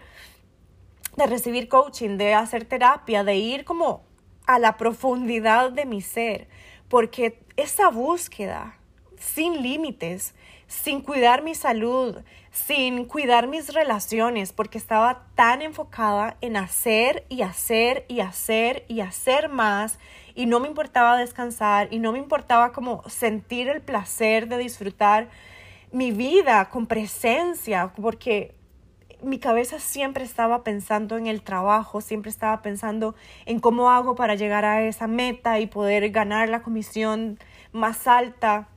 de 1.17 1.25
recibir 1.25 1.67
coaching, 1.67 2.17
de 2.17 2.35
hacer 2.35 2.65
terapia, 2.65 3.23
de 3.23 3.37
ir 3.37 3.65
como 3.65 4.03
a 4.45 4.59
la 4.59 4.77
profundidad 4.77 5.71
de 5.71 5.85
mi 5.85 6.01
ser, 6.01 6.47
porque 6.89 7.39
esa 7.57 7.89
búsqueda 7.89 8.77
sin 9.17 9.63
límites, 9.63 10.35
sin 10.67 11.01
cuidar 11.01 11.43
mi 11.43 11.55
salud, 11.55 12.17
sin 12.55 13.03
cuidar 13.03 13.47
mis 13.47 13.73
relaciones, 13.73 14.53
porque 14.53 14.77
estaba 14.77 15.23
tan 15.35 15.61
enfocada 15.61 16.37
en 16.39 16.55
hacer 16.55 17.25
y 17.27 17.41
hacer 17.41 18.05
y 18.07 18.21
hacer 18.21 18.85
y 18.87 19.01
hacer 19.01 19.49
más 19.49 19.99
y 20.35 20.45
no 20.45 20.61
me 20.61 20.69
importaba 20.69 21.17
descansar 21.17 21.89
y 21.91 21.99
no 21.99 22.13
me 22.13 22.17
importaba 22.17 22.71
como 22.71 23.03
sentir 23.09 23.67
el 23.67 23.81
placer 23.81 24.47
de 24.47 24.57
disfrutar 24.57 25.27
mi 25.91 26.11
vida 26.11 26.69
con 26.69 26.87
presencia, 26.87 27.91
porque 28.01 28.55
mi 29.21 29.37
cabeza 29.37 29.77
siempre 29.79 30.23
estaba 30.23 30.63
pensando 30.63 31.17
en 31.17 31.27
el 31.27 31.41
trabajo, 31.41 31.99
siempre 31.99 32.29
estaba 32.29 32.61
pensando 32.61 33.15
en 33.45 33.59
cómo 33.59 33.89
hago 33.89 34.15
para 34.15 34.35
llegar 34.35 34.63
a 34.63 34.81
esa 34.81 35.07
meta 35.07 35.59
y 35.59 35.67
poder 35.67 36.09
ganar 36.09 36.47
la 36.47 36.61
comisión 36.61 37.37
más 37.73 38.07
alta. 38.07 38.69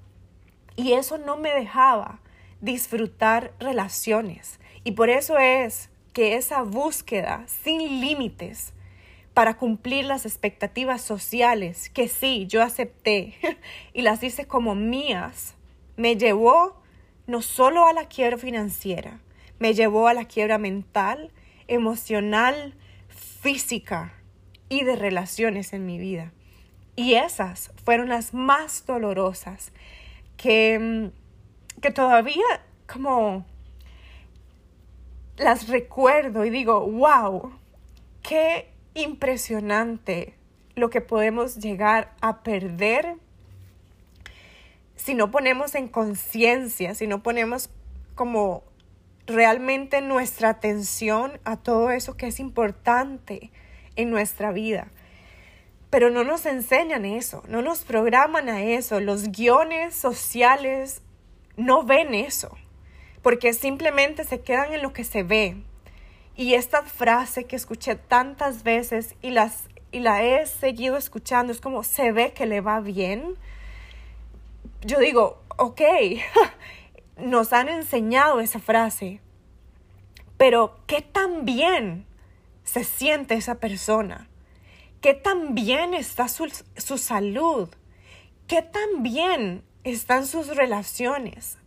Y 0.75 0.95
eso 0.95 1.17
no 1.19 1.37
me 1.37 1.51
dejaba 1.51 2.21
disfrutar 2.61 3.53
relaciones. 3.61 4.59
Y 4.85 4.93
por 4.93 5.11
eso 5.11 5.39
es 5.39 5.91
que 6.13 6.37
esa 6.37 6.63
búsqueda 6.63 7.45
sin 7.47 8.01
límites 8.01 8.73
para 9.35 9.57
cumplir 9.57 10.05
las 10.05 10.27
expectativas 10.27 11.01
sociales 11.03 11.91
que 11.91 12.09
sí, 12.09 12.47
yo 12.49 12.63
acepté 12.63 13.35
y 13.93 14.03
las 14.03 14.23
hice 14.23 14.47
como 14.47 14.75
mías, 14.75 15.55
me 15.97 16.17
llevó 16.17 16.81
no 17.27 17.43
solo 17.43 17.87
a 17.87 17.93
la 17.93 18.07
quiebra 18.07 18.39
financiera, 18.39 19.21
me 19.59 19.75
llevó 19.75 20.09
a 20.09 20.15
la 20.15 20.25
quiebra 20.25 20.59
mental, 20.59 21.31
emocional, 21.69 22.75
física 23.09 24.15
y 24.69 24.85
de 24.85 24.97
relaciones 24.97 25.73
en 25.73 25.87
mi 25.87 25.99
vida. 25.99 26.33
Y 26.97 27.15
esas 27.15 27.71
fueron 27.85 28.09
las 28.09 28.35
más 28.35 28.87
dolorosas 28.87 29.73
que, 30.37 30.79
mm, 30.79 31.28
que 31.81 31.91
todavía 31.91 32.45
como 32.87 33.45
las 35.37 35.69
recuerdo 35.69 36.45
y 36.45 36.51
digo, 36.51 36.81
wow, 36.81 37.53
qué 38.23 38.71
impresionante 38.95 40.35
lo 40.75 40.91
que 40.91 41.01
podemos 41.01 41.57
llegar 41.57 42.15
a 42.21 42.43
perder 42.43 43.17
si 44.97 45.15
no 45.15 45.31
ponemos 45.31 45.75
en 45.75 45.89
conciencia, 45.89 46.95
si 46.95 47.07
no 47.07 47.23
ponemos 47.23 47.71
como 48.15 48.65
realmente 49.27 50.01
nuestra 50.01 50.51
atención 50.51 51.39
a 51.45 51.57
todo 51.57 51.91
eso 51.91 52.17
que 52.17 52.27
es 52.27 52.41
importante 52.41 53.53
en 53.97 54.11
nuestra 54.11 54.51
vida. 54.51 54.89
Pero 55.91 56.11
no 56.11 56.25
nos 56.25 56.47
enseñan 56.47 57.05
eso, 57.05 57.43
no 57.49 57.63
nos 57.63 57.85
programan 57.85 58.49
a 58.49 58.63
eso. 58.63 59.01
Los 59.01 59.31
guiones 59.31 59.95
sociales 59.95 61.01
no 61.59 61.83
ven 61.83 62.15
eso, 62.15 62.57
porque 63.21 63.53
simplemente 63.53 64.25
se 64.25 64.41
quedan 64.41 64.73
en 64.73 64.81
lo 64.81 64.93
que 64.93 65.05
se 65.05 65.25
ve. 65.25 65.57
Y 66.37 66.55
esta 66.55 66.83
frase 66.83 67.45
que 67.45 67.57
escuché 67.57 67.97
tantas 67.97 68.63
veces 68.63 69.17
y, 69.21 69.31
las, 69.31 69.65
y 69.91 69.99
la 69.99 70.23
he 70.23 70.47
seguido 70.47 70.97
escuchando 70.97 71.53
es 71.53 71.61
como, 71.61 71.83
se 71.83 72.13
ve 72.13 72.33
que 72.33 72.47
le 72.47 72.61
va 72.61 72.81
bien. 72.81 73.35
Yo 74.83 75.01
digo, 75.01 75.43
ok, 75.57 75.83
nos 77.19 77.53
han 77.53 77.69
enseñado 77.69 78.39
esa 78.39 78.61
frase, 78.61 79.21
pero 80.37 80.79
¿qué 80.87 81.03
tan 81.03 81.45
bien 81.45 82.07
se 82.63 82.85
siente 82.85 83.35
esa 83.35 83.57
persona? 83.57 84.29
¿Qué 85.01 85.13
tan 85.15 85.57
bien 85.57 85.93
está 85.93 86.29
su, 86.29 86.49
su 86.77 86.99
salud? 86.99 87.69
¿Qué 88.47 88.63
tan 88.63 89.03
bien 89.03 89.65
están 89.91 90.27
sus 90.27 90.49
relaciones? 90.49 91.59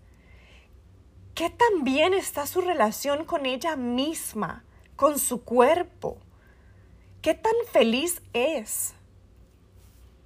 ¿Qué 1.33 1.49
tan 1.49 1.83
bien 1.83 2.13
está 2.13 2.45
su 2.45 2.61
relación 2.61 3.25
con 3.25 3.45
ella 3.45 3.75
misma, 3.75 4.63
con 4.95 5.17
su 5.17 5.43
cuerpo? 5.43 6.17
¿Qué 7.21 7.33
tan 7.33 7.53
feliz 7.71 8.21
es? 8.33 8.93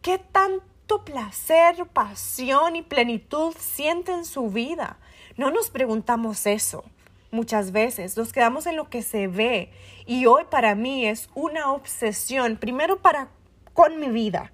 ¿Qué 0.02 0.18
tanto 0.18 1.06
placer, 1.06 1.86
pasión 1.88 2.76
y 2.76 2.82
plenitud 2.82 3.56
siente 3.60 4.12
en 4.12 4.26
su 4.26 4.50
vida? 4.50 4.98
No 5.38 5.52
nos 5.52 5.70
preguntamos 5.70 6.46
eso 6.46 6.84
muchas 7.32 7.72
veces, 7.72 8.18
nos 8.18 8.32
quedamos 8.32 8.66
en 8.66 8.78
lo 8.78 8.90
que 8.90 9.02
se 9.02 9.28
ve 9.28 9.72
y 10.06 10.26
hoy 10.26 10.46
para 10.50 10.74
mí 10.74 11.06
es 11.06 11.30
una 11.36 11.72
obsesión, 11.72 12.58
primero 12.58 13.02
para 13.02 13.28
con 13.74 14.00
mi 14.00 14.08
vida 14.08 14.52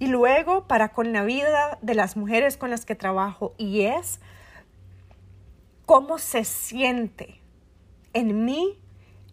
y 0.00 0.08
luego 0.08 0.66
para 0.66 0.88
con 0.88 1.12
la 1.12 1.22
vida 1.22 1.78
de 1.82 1.94
las 1.94 2.16
mujeres 2.16 2.56
con 2.56 2.70
las 2.70 2.84
que 2.84 2.96
trabajo 2.96 3.54
y 3.58 3.82
es 3.82 4.18
cómo 5.86 6.18
se 6.18 6.44
siente 6.44 7.40
en 8.14 8.44
mí 8.44 8.78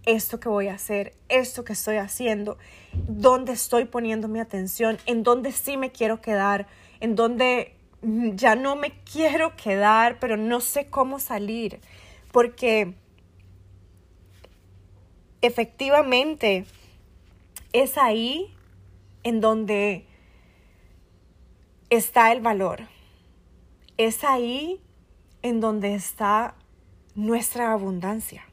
esto 0.05 0.39
que 0.39 0.49
voy 0.49 0.67
a 0.67 0.75
hacer, 0.75 1.15
esto 1.29 1.63
que 1.63 1.73
estoy 1.73 1.97
haciendo, 1.97 2.57
dónde 2.93 3.53
estoy 3.53 3.85
poniendo 3.85 4.27
mi 4.27 4.39
atención, 4.39 4.97
en 5.05 5.23
dónde 5.23 5.51
sí 5.51 5.77
me 5.77 5.91
quiero 5.91 6.21
quedar, 6.21 6.67
en 6.99 7.15
dónde 7.15 7.75
ya 8.01 8.55
no 8.55 8.75
me 8.75 8.91
quiero 9.03 9.55
quedar, 9.55 10.19
pero 10.19 10.37
no 10.37 10.61
sé 10.61 10.87
cómo 10.87 11.19
salir, 11.19 11.79
porque 12.31 12.93
efectivamente 15.41 16.65
es 17.73 17.97
ahí 17.97 18.53
en 19.23 19.41
donde 19.41 20.06
está 21.89 22.31
el 22.31 22.41
valor, 22.41 22.87
es 23.97 24.23
ahí 24.23 24.81
en 25.41 25.59
donde 25.59 25.95
está 25.95 26.55
nuestra 27.15 27.71
abundancia, 27.71 28.43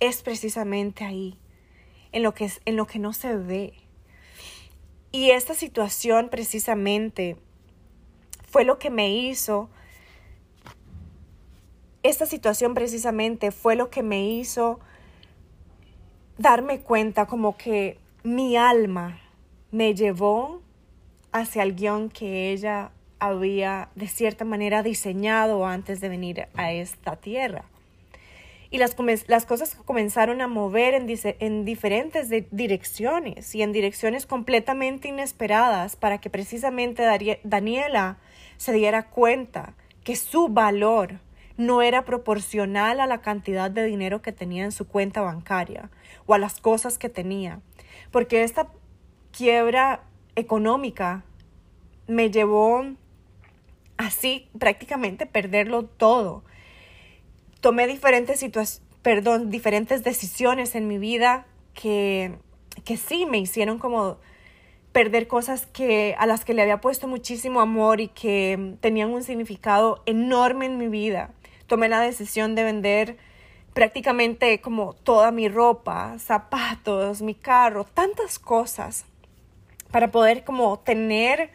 es 0.00 0.22
precisamente 0.22 1.04
ahí, 1.04 1.38
en 2.10 2.22
lo 2.22 2.34
que, 2.34 2.50
en 2.64 2.76
lo 2.76 2.86
que 2.86 2.98
no 2.98 3.12
se 3.12 3.36
ve. 3.36 3.74
Y 5.12 5.30
esta 5.30 5.54
situación 5.54 6.28
precisamente 6.28 7.36
fue 8.50 8.64
lo 8.64 8.78
que 8.78 8.90
me 8.90 9.14
hizo, 9.14 9.70
esta 12.02 12.26
situación 12.26 12.74
precisamente 12.74 13.52
fue 13.52 13.76
lo 13.76 13.88
que 13.88 14.02
me 14.02 14.26
hizo 14.26 14.80
darme 16.36 16.80
cuenta 16.80 17.26
como 17.26 17.56
que 17.56 17.98
mi 18.24 18.56
alma 18.56 19.20
me 19.70 19.94
llevó 19.94 20.62
hacia 21.32 21.62
el 21.62 21.74
guion 21.74 22.10
que 22.10 22.52
ella 22.52 22.90
había 23.18 23.88
de 23.94 24.08
cierta 24.08 24.44
manera 24.44 24.82
diseñado 24.82 25.66
antes 25.66 26.00
de 26.00 26.08
venir 26.08 26.48
a 26.54 26.72
esta 26.72 27.16
tierra. 27.16 27.64
Y 28.70 28.78
las, 28.78 28.94
cosas 28.94 29.74
comenzaron 29.84 30.40
a 30.40 30.48
mover 30.48 30.94
en 30.94 31.64
diferentes 31.66 32.30
direcciones 32.50 33.54
y 33.54 33.60
en 33.60 33.70
direcciones 33.70 34.24
completamente 34.24 35.08
inesperadas 35.08 35.94
para 35.94 36.18
que 36.18 36.30
precisamente 36.30 37.02
Daniela 37.44 38.16
se 38.56 38.72
diera 38.72 39.10
cuenta 39.10 39.74
que 40.04 40.16
su 40.16 40.48
valor 40.48 41.20
no 41.58 41.82
era 41.82 42.06
proporcional 42.06 43.00
a 43.00 43.06
la 43.06 43.20
cantidad 43.20 43.70
de 43.70 43.84
dinero 43.84 44.22
que 44.22 44.32
tenía 44.32 44.64
en 44.64 44.72
su 44.72 44.88
cuenta 44.88 45.20
bancaria 45.20 45.90
o 46.24 46.32
a 46.32 46.38
las 46.38 46.58
cosas 46.58 46.96
que 46.96 47.10
tenía. 47.10 47.60
Porque 48.10 48.42
esta 48.42 48.68
quiebra 49.32 50.00
económica 50.36 51.24
me 52.06 52.30
llevó 52.30 52.84
así 53.96 54.48
prácticamente 54.58 55.26
perderlo 55.26 55.84
todo. 55.84 56.42
Tomé 57.60 57.86
diferentes 57.86 58.44
perdón, 59.02 59.50
diferentes 59.50 60.02
decisiones 60.04 60.74
en 60.74 60.88
mi 60.88 60.98
vida 60.98 61.46
que, 61.74 62.36
que 62.84 62.96
sí 62.96 63.26
me 63.26 63.38
hicieron 63.38 63.78
como 63.78 64.18
perder 64.92 65.26
cosas 65.26 65.66
que, 65.66 66.14
a 66.18 66.26
las 66.26 66.44
que 66.44 66.54
le 66.54 66.62
había 66.62 66.80
puesto 66.80 67.08
muchísimo 67.08 67.60
amor 67.60 68.00
y 68.00 68.08
que 68.08 68.76
tenían 68.80 69.10
un 69.10 69.22
significado 69.22 70.02
enorme 70.06 70.66
en 70.66 70.76
mi 70.76 70.88
vida. 70.88 71.30
Tomé 71.66 71.88
la 71.88 72.00
decisión 72.00 72.54
de 72.54 72.64
vender 72.64 73.16
prácticamente 73.72 74.60
como 74.60 74.92
toda 74.92 75.30
mi 75.30 75.48
ropa, 75.48 76.18
zapatos, 76.18 77.22
mi 77.22 77.34
carro, 77.34 77.84
tantas 77.84 78.38
cosas 78.38 79.06
para 79.92 80.10
poder 80.10 80.42
como 80.42 80.80
tener 80.80 81.50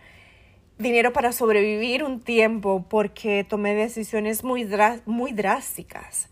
dinero 0.78 1.12
para 1.12 1.32
sobrevivir 1.32 2.04
un 2.04 2.22
tiempo 2.22 2.86
porque 2.88 3.44
tomé 3.44 3.74
decisiones 3.74 4.44
muy, 4.44 4.64
drásticas. 4.64 6.30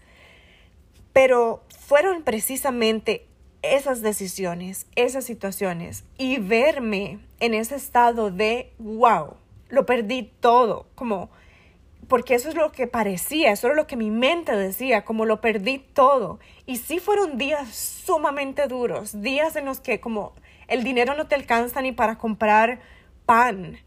Pero 1.14 1.64
fueron 1.80 2.24
precisamente 2.24 3.26
esas 3.62 4.02
decisiones, 4.02 4.86
esas 4.96 5.26
situaciones 5.26 6.04
y 6.18 6.38
verme 6.38 7.20
en 7.40 7.54
ese 7.56 7.76
estado 7.76 8.30
de, 8.30 8.72
wow, 8.78 9.34
lo 9.70 9.86
perdí 9.88 10.32
todo, 10.40 10.86
como, 10.94 11.32
porque 12.08 12.36
eso 12.36 12.50
es 12.50 12.56
lo 12.56 12.72
que 12.72 12.86
parecía, 12.86 13.52
eso 13.52 13.68
era 13.68 13.76
lo 13.76 13.88
que 13.88 13.96
mi 13.96 14.12
mente 14.12 14.56
decía, 14.56 15.04
como 15.04 15.26
lo 15.26 15.42
perdí 15.42 15.80
todo. 15.80 16.40
Y 16.68 16.78
sí 16.78 17.00
fueron 17.00 17.40
días 17.40 17.70
sumamente 18.06 18.68
duros, 18.68 19.22
días 19.22 19.56
en 19.56 19.66
los 19.66 19.80
que 19.80 20.00
como 20.00 20.34
el 20.68 20.84
dinero 20.84 21.16
no 21.16 21.28
te 21.28 21.36
alcanza 21.36 21.82
ni 21.82 21.92
para 21.92 22.18
comprar 22.18 22.80
pan. 23.26 23.78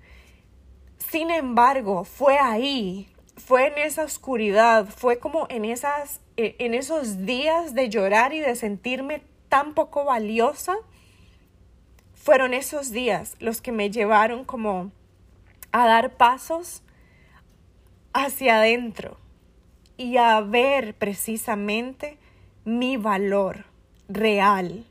Sin 0.98 1.30
embargo, 1.30 2.04
fue 2.04 2.38
ahí, 2.38 3.08
fue 3.36 3.68
en 3.68 3.78
esa 3.78 4.04
oscuridad, 4.04 4.86
fue 4.86 5.18
como 5.18 5.46
en, 5.48 5.64
esas, 5.64 6.20
eh, 6.36 6.56
en 6.58 6.74
esos 6.74 7.24
días 7.24 7.74
de 7.74 7.88
llorar 7.88 8.32
y 8.32 8.40
de 8.40 8.56
sentirme 8.56 9.22
tan 9.48 9.74
poco 9.74 10.04
valiosa, 10.04 10.76
fueron 12.14 12.52
esos 12.52 12.90
días 12.90 13.36
los 13.38 13.62
que 13.62 13.72
me 13.72 13.90
llevaron 13.90 14.44
como 14.44 14.90
a 15.72 15.86
dar 15.86 16.16
pasos 16.16 16.82
hacia 18.12 18.58
adentro 18.58 19.16
y 19.96 20.16
a 20.16 20.40
ver 20.40 20.94
precisamente 20.94 22.18
mi 22.64 22.96
valor 22.96 23.64
real, 24.08 24.84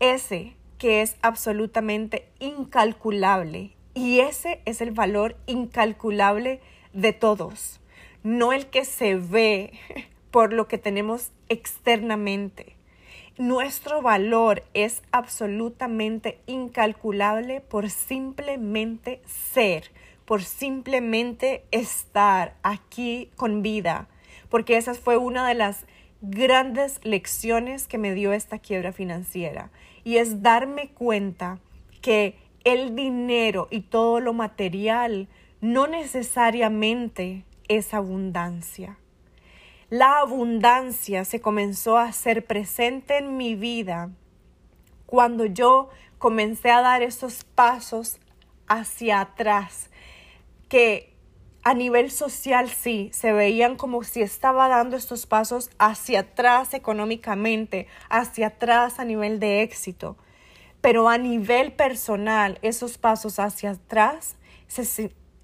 ese 0.00 0.56
que 0.82 1.00
es 1.00 1.14
absolutamente 1.22 2.26
incalculable. 2.40 3.70
Y 3.94 4.18
ese 4.18 4.60
es 4.64 4.80
el 4.80 4.90
valor 4.90 5.36
incalculable 5.46 6.60
de 6.92 7.12
todos, 7.12 7.80
no 8.24 8.52
el 8.52 8.66
que 8.66 8.84
se 8.84 9.14
ve 9.14 9.74
por 10.32 10.52
lo 10.52 10.66
que 10.66 10.78
tenemos 10.78 11.30
externamente. 11.48 12.74
Nuestro 13.38 14.02
valor 14.02 14.64
es 14.74 15.02
absolutamente 15.12 16.40
incalculable 16.46 17.60
por 17.60 17.88
simplemente 17.88 19.22
ser, 19.24 19.92
por 20.24 20.42
simplemente 20.42 21.64
estar 21.70 22.56
aquí 22.64 23.30
con 23.36 23.62
vida, 23.62 24.08
porque 24.48 24.78
esa 24.78 24.94
fue 24.94 25.16
una 25.16 25.46
de 25.46 25.54
las 25.54 25.86
grandes 26.22 26.98
lecciones 27.04 27.86
que 27.86 27.98
me 27.98 28.14
dio 28.14 28.32
esta 28.32 28.58
quiebra 28.58 28.92
financiera 28.92 29.70
y 30.04 30.16
es 30.16 30.42
darme 30.42 30.90
cuenta 30.90 31.58
que 32.00 32.36
el 32.64 32.94
dinero 32.94 33.68
y 33.70 33.80
todo 33.80 34.20
lo 34.20 34.32
material 34.32 35.28
no 35.60 35.86
necesariamente 35.86 37.44
es 37.68 37.94
abundancia. 37.94 38.98
La 39.90 40.20
abundancia 40.20 41.24
se 41.24 41.40
comenzó 41.40 41.98
a 41.98 42.04
hacer 42.04 42.46
presente 42.46 43.18
en 43.18 43.36
mi 43.36 43.54
vida 43.54 44.10
cuando 45.06 45.44
yo 45.44 45.90
comencé 46.18 46.70
a 46.70 46.80
dar 46.80 47.02
esos 47.02 47.44
pasos 47.44 48.18
hacia 48.66 49.20
atrás, 49.20 49.90
que 50.68 51.11
a 51.64 51.74
nivel 51.74 52.10
social 52.10 52.68
sí, 52.68 53.10
se 53.12 53.32
veían 53.32 53.76
como 53.76 54.02
si 54.02 54.20
estaba 54.20 54.68
dando 54.68 54.96
estos 54.96 55.26
pasos 55.26 55.70
hacia 55.78 56.20
atrás 56.20 56.74
económicamente, 56.74 57.86
hacia 58.08 58.48
atrás 58.48 58.98
a 58.98 59.04
nivel 59.04 59.38
de 59.38 59.62
éxito. 59.62 60.16
Pero 60.80 61.08
a 61.08 61.18
nivel 61.18 61.72
personal, 61.72 62.58
esos 62.62 62.98
pasos 62.98 63.38
hacia 63.38 63.72
atrás 63.72 64.36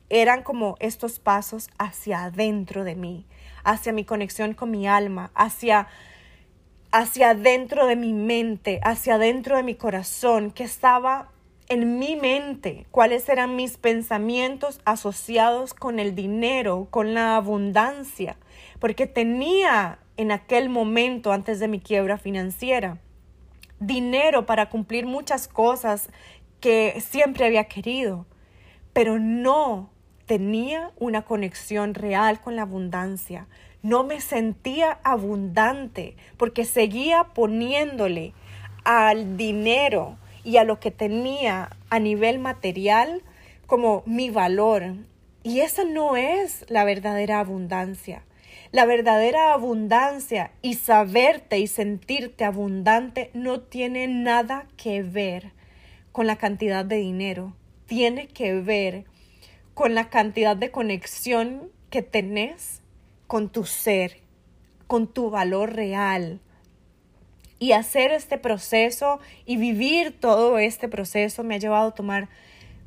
eran 0.09 0.43
como 0.43 0.77
estos 0.81 1.21
pasos 1.21 1.71
hacia 1.79 2.25
adentro 2.25 2.83
de 2.83 2.97
mí, 2.97 3.27
hacia 3.63 3.93
mi 3.93 4.05
conexión 4.05 4.55
con 4.55 4.71
mi 4.71 4.89
alma, 4.89 5.31
hacia 5.35 5.87
hacia 6.91 7.31
adentro 7.31 7.87
de 7.87 7.97
mi 7.97 8.15
mente, 8.15 8.81
hacia 8.83 9.17
adentro 9.17 9.57
de 9.59 9.63
mi 9.63 9.75
corazón, 9.75 10.51
que 10.51 10.65
estaba 10.65 11.29
en 11.69 11.99
mi 11.99 12.17
mente, 12.17 12.87
cuáles 12.91 13.29
eran 13.29 13.57
mis 13.57 13.77
pensamientos 13.77 14.81
asociados 14.85 15.75
con 15.75 15.99
el 15.99 16.15
dinero, 16.15 16.89
con 16.91 17.15
la 17.15 17.37
abundancia, 17.37 18.37
porque 18.79 19.07
tenía 19.07 19.99
en 20.17 20.33
aquel 20.33 20.69
momento 20.69 21.33
antes 21.33 21.61
de 21.61 21.69
mi 21.69 21.81
quiebra 21.81 22.19
financiera 22.19 22.99
dinero 23.81 24.47
para 24.47 24.69
cumplir 24.69 25.07
muchas 25.07 25.49
cosas 25.49 26.11
que 26.61 27.01
siempre 27.01 27.47
había 27.47 27.65
querido, 27.65 28.27
pero 28.93 29.19
no 29.19 29.91
tenía 30.27 30.91
una 30.99 31.23
conexión 31.23 31.95
real 31.95 32.41
con 32.41 32.57
la 32.57 32.63
abundancia. 32.63 33.47
No 33.83 34.03
me 34.03 34.21
sentía 34.21 34.99
abundante 35.05 36.17
porque 36.37 36.65
seguía 36.65 37.25
poniéndole 37.35 38.35
al 38.85 39.37
dinero, 39.37 40.19
y 40.49 40.57
a 40.57 40.65
lo 40.65 40.81
que 40.81 40.91
tenía 40.91 41.69
a 41.91 41.99
nivel 41.99 42.39
material 42.39 43.23
como 43.67 44.03
mi 44.07 44.31
valor. 44.31 44.95
Y 45.43 45.61
esa 45.61 45.85
no 45.85 46.17
es 46.17 46.65
la 46.71 46.85
verdadera 46.85 47.39
abundancia. 47.39 48.23
La 48.73 48.87
verdadera 48.87 49.53
abundancia 49.53 50.53
y 50.63 50.75
saberte 50.75 51.59
y 51.59 51.67
sentirte 51.67 52.47
abundante 52.47 53.31
no 53.35 53.61
tiene 53.61 54.09
nada 54.09 54.67
que 54.79 55.03
ver 55.03 55.53
con 56.13 56.27
la 56.27 56.37
cantidad 56.37 56.83
de 56.83 56.97
dinero. 56.97 57.55
Tiene 57.85 58.27
que 58.27 58.55
ver 58.55 59.05
con 59.75 59.95
la 59.95 60.09
cantidad 60.09 60.57
de 60.57 60.71
conexión 60.71 61.71
que 61.91 62.01
tenés 62.01 62.81
con 63.27 63.51
tu 63.51 63.67
ser, 63.67 64.23
con 64.87 65.09
tu 65.09 65.29
valor 65.29 65.75
real, 65.75 66.41
y 67.59 67.73
hacer 67.73 68.13
este 68.13 68.39
proceso 68.39 69.21
y 69.45 69.57
vivir 69.57 70.19
todo 70.19 70.59
este 70.59 70.89
proceso 70.89 71.43
me 71.43 71.57
ha 71.57 71.59
llevado 71.59 71.89
a 71.89 71.95
tomar 71.95 72.29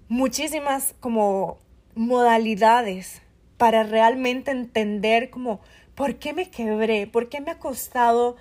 muchísimas 0.07 0.95
como 0.99 1.57
modalidades 1.95 3.21
para 3.57 3.83
realmente 3.83 4.51
entender 4.51 5.29
como 5.29 5.61
por 5.95 6.15
qué 6.15 6.33
me 6.33 6.49
quebré, 6.49 7.07
por 7.07 7.29
qué 7.29 7.41
me 7.41 7.51
ha 7.51 7.59
costado 7.59 8.37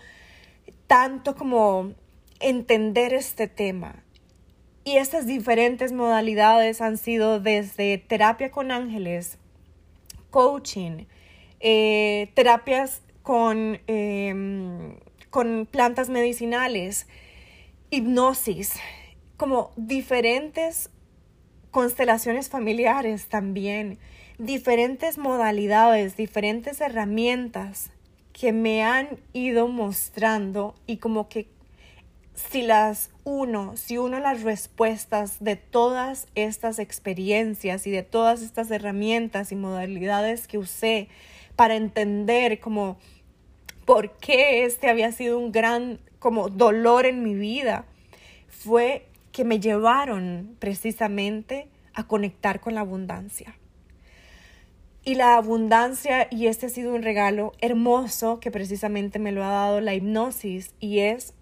tanto 0.87 1.37
como 1.37 1.93
entender 2.41 3.13
este 3.15 3.47
tema. 3.49 4.03
Y 4.83 4.97
estas 4.97 5.27
diferentes 5.27 5.93
modalidades 5.93 6.81
han 6.81 6.97
sido 6.97 7.39
desde 7.39 7.99
terapia 7.99 8.51
con 8.51 8.71
ángeles, 8.71 9.39
coaching, 10.31 11.05
eh, 11.61 12.31
terapias 12.35 13.03
con 13.23 13.79
em, 13.87 14.97
con 15.31 15.67
plantas 15.71 16.09
medicinales, 16.11 17.07
hipnosis, 17.91 18.75
como 19.37 19.73
diferentes 19.77 20.91
constelaciones 21.71 22.49
familiares 22.49 23.29
también, 23.29 23.99
diferentes 24.39 25.19
modalidades, 25.19 26.17
diferentes 26.17 26.81
herramientas 26.81 27.91
que 28.33 28.53
me 28.53 28.83
han 28.83 29.19
ido 29.33 29.69
mostrando 29.69 30.75
y 30.87 30.97
como 30.97 31.29
que 31.29 31.49
si 32.35 32.63
las 32.63 33.11
uno, 33.25 33.77
si 33.77 33.99
uno 33.99 34.19
las 34.19 34.43
respuestas 34.43 35.37
de 35.41 35.57
todas 35.57 36.27
estas 36.35 36.79
experiencias 36.79 37.87
y 37.87 37.91
de 37.91 38.03
todas 38.03 38.43
estas 38.43 38.71
herramientas 38.71 39.53
y 39.53 39.57
modalidades 39.57 40.49
que 40.49 40.59
usé 40.59 41.09
para 41.57 41.77
entender 41.77 42.61
como 42.61 42.99
por 43.91 44.13
qué 44.19 44.65
este 44.65 44.89
había 44.89 45.11
sido 45.11 45.37
un 45.37 45.51
gran 45.51 45.99
como 46.21 46.49
dolor 46.49 47.07
en 47.07 47.25
mi 47.25 47.35
vida, 47.35 47.87
fue 48.47 49.09
que 49.33 49.45
me 49.45 49.59
llevaron 49.59 50.55
precisamente 50.61 51.67
a 51.93 52.07
conectar 52.07 52.61
con 52.61 52.77
la 52.77 52.83
abundancia. 52.83 53.57
Y 55.03 55.17
la 55.17 55.35
abundancia, 55.35 56.29
y 56.31 56.47
este 56.47 56.67
ha 56.67 56.69
sido 56.69 56.95
un 56.95 57.03
regalo 57.03 57.51
hermoso 57.61 58.39
que 58.39 58.53
precisamente 58.53 59.19
me 59.19 59.33
lo 59.33 59.43
ha 59.45 59.49
dado 59.49 59.81
la 59.81 59.93
hipnosis, 59.93 60.73
y 60.79 61.01
es 61.01 61.35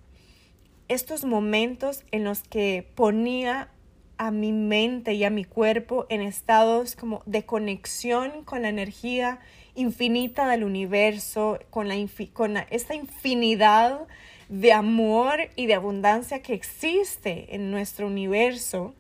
estos 0.88 1.26
momentos 1.26 2.02
en 2.12 2.24
los 2.24 2.40
que 2.40 2.90
ponía 2.94 3.68
a 4.16 4.30
mi 4.30 4.52
mente 4.52 5.12
y 5.12 5.24
a 5.24 5.30
mi 5.30 5.44
cuerpo 5.44 6.06
en 6.08 6.22
estados 6.22 6.96
como 6.96 7.22
de 7.26 7.44
conexión 7.44 8.42
con 8.44 8.62
la 8.62 8.70
energía 8.70 9.38
infinita 9.78 10.48
del 10.48 10.64
universo, 10.64 11.58
con, 11.70 11.88
la 11.88 11.94
con 12.32 12.56
esta 12.70 12.94
infinidad 12.94 14.00
de 14.48 14.72
amor 14.72 15.50
y 15.56 15.66
de 15.66 15.74
abundancia 15.74 16.42
que 16.42 16.54
existe 16.54 17.54
en 17.54 17.70
nuestro 17.70 18.06
universo, 18.06 18.94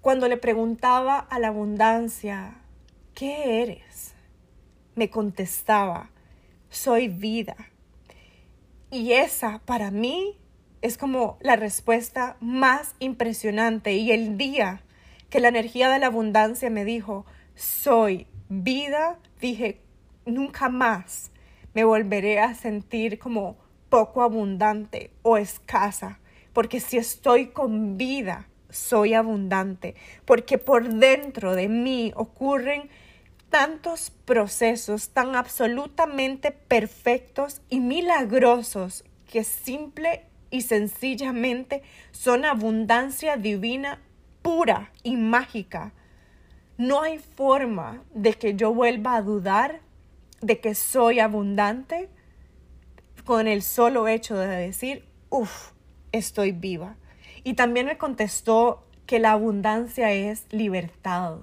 cuando 0.00 0.28
le 0.28 0.36
preguntaba 0.36 1.18
a 1.18 1.38
la 1.38 1.48
abundancia, 1.48 2.58
¿qué 3.14 3.62
eres? 3.62 4.14
Me 4.94 5.10
contestaba, 5.10 6.10
soy 6.68 7.08
vida. 7.08 7.56
Y 8.90 9.12
esa 9.12 9.60
para 9.64 9.90
mí 9.90 10.38
es 10.82 10.98
como 10.98 11.38
la 11.40 11.56
respuesta 11.56 12.36
más 12.40 12.94
impresionante. 12.98 13.94
Y 13.94 14.12
el 14.12 14.36
día 14.36 14.82
que 15.30 15.40
la 15.40 15.48
energía 15.48 15.88
de 15.88 15.98
la 15.98 16.06
abundancia 16.06 16.68
me 16.68 16.84
dijo, 16.84 17.24
soy 17.54 18.26
vida, 18.62 19.18
dije, 19.40 19.80
nunca 20.26 20.68
más 20.68 21.30
me 21.72 21.84
volveré 21.84 22.38
a 22.38 22.54
sentir 22.54 23.18
como 23.18 23.56
poco 23.88 24.22
abundante 24.22 25.10
o 25.22 25.36
escasa, 25.36 26.20
porque 26.52 26.80
si 26.80 26.96
estoy 26.96 27.48
con 27.48 27.96
vida, 27.96 28.48
soy 28.70 29.14
abundante, 29.14 29.94
porque 30.24 30.58
por 30.58 30.88
dentro 30.88 31.54
de 31.54 31.68
mí 31.68 32.12
ocurren 32.16 32.90
tantos 33.50 34.10
procesos 34.10 35.10
tan 35.10 35.36
absolutamente 35.36 36.50
perfectos 36.50 37.62
y 37.70 37.80
milagrosos 37.80 39.04
que 39.30 39.44
simple 39.44 40.24
y 40.50 40.62
sencillamente 40.62 41.82
son 42.10 42.44
abundancia 42.44 43.36
divina 43.36 44.00
pura 44.42 44.92
y 45.02 45.16
mágica 45.16 45.92
no 46.76 47.02
hay 47.02 47.18
forma 47.18 48.02
de 48.14 48.34
que 48.34 48.54
yo 48.54 48.74
vuelva 48.74 49.16
a 49.16 49.22
dudar 49.22 49.80
de 50.40 50.60
que 50.60 50.74
soy 50.74 51.20
abundante 51.20 52.08
con 53.24 53.46
el 53.46 53.62
solo 53.62 54.08
hecho 54.08 54.36
de 54.36 54.48
decir, 54.48 55.06
uff, 55.30 55.70
estoy 56.12 56.52
viva. 56.52 56.96
Y 57.42 57.54
también 57.54 57.86
me 57.86 57.96
contestó 57.96 58.86
que 59.06 59.18
la 59.18 59.32
abundancia 59.32 60.12
es 60.12 60.46
libertad, 60.50 61.38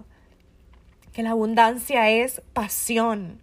que 1.13 1.24
la 1.24 1.32
abundancia 1.32 2.10
es 2.10 2.41
pasión, 2.54 3.41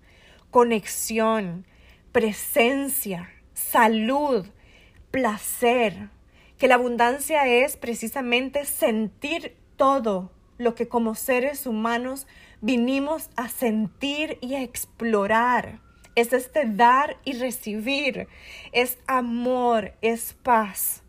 conexión, 0.51 1.67
presencia, 2.13 3.31
salud, 3.55 4.47
placer, 5.11 6.11
que 6.57 6.69
la 6.69 6.77
abundancia 6.77 7.47
es 7.47 7.77
precisamente 7.77 8.65
sentir 8.65 9.57
todo 9.77 10.31
lo 10.59 10.75
que 10.75 10.89
como 10.89 11.15
seres 11.15 11.67
humanos 11.67 12.27
vinimos 12.61 13.31
a 13.37 13.49
sentir 13.49 14.39
y 14.41 14.57
a 14.57 14.63
explorar. 14.63 15.81
Es 16.17 16.33
este 16.33 16.65
dar 16.67 17.17
y 17.25 17.35
recibir, 17.35 18.27
es 18.73 18.99
amor, 19.07 19.95
es 20.03 20.35
paz, 20.43 21.05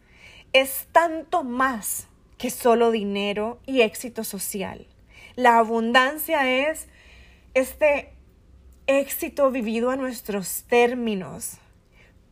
es 0.53 0.87
tanto 0.91 1.43
más 1.43 2.07
que 2.37 2.51
solo 2.51 2.91
dinero 2.91 3.59
y 3.65 3.81
éxito 3.81 4.23
social. 4.23 4.87
La 5.35 5.57
abundancia 5.57 6.69
es 6.69 6.87
este 7.55 8.13
éxito 8.85 9.49
vivido 9.49 9.89
a 9.89 9.95
nuestros 9.95 10.63
términos, 10.65 11.57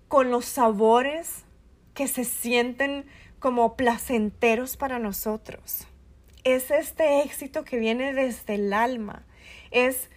con 0.08 0.30
los 0.30 0.46
sabores 0.46 1.46
que 1.96 2.08
se 2.08 2.24
sienten 2.24 3.06
como 3.40 3.76
placenteros 3.76 4.78
para 4.78 5.00
nosotros 5.00 5.88
es 6.56 6.72
este 6.72 7.22
éxito 7.24 7.66
que 7.66 7.78
viene 7.78 8.14
desde 8.14 8.56
el 8.56 8.72
alma. 8.72 9.24
Es 9.72 10.10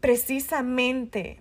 precisamente 0.00 1.40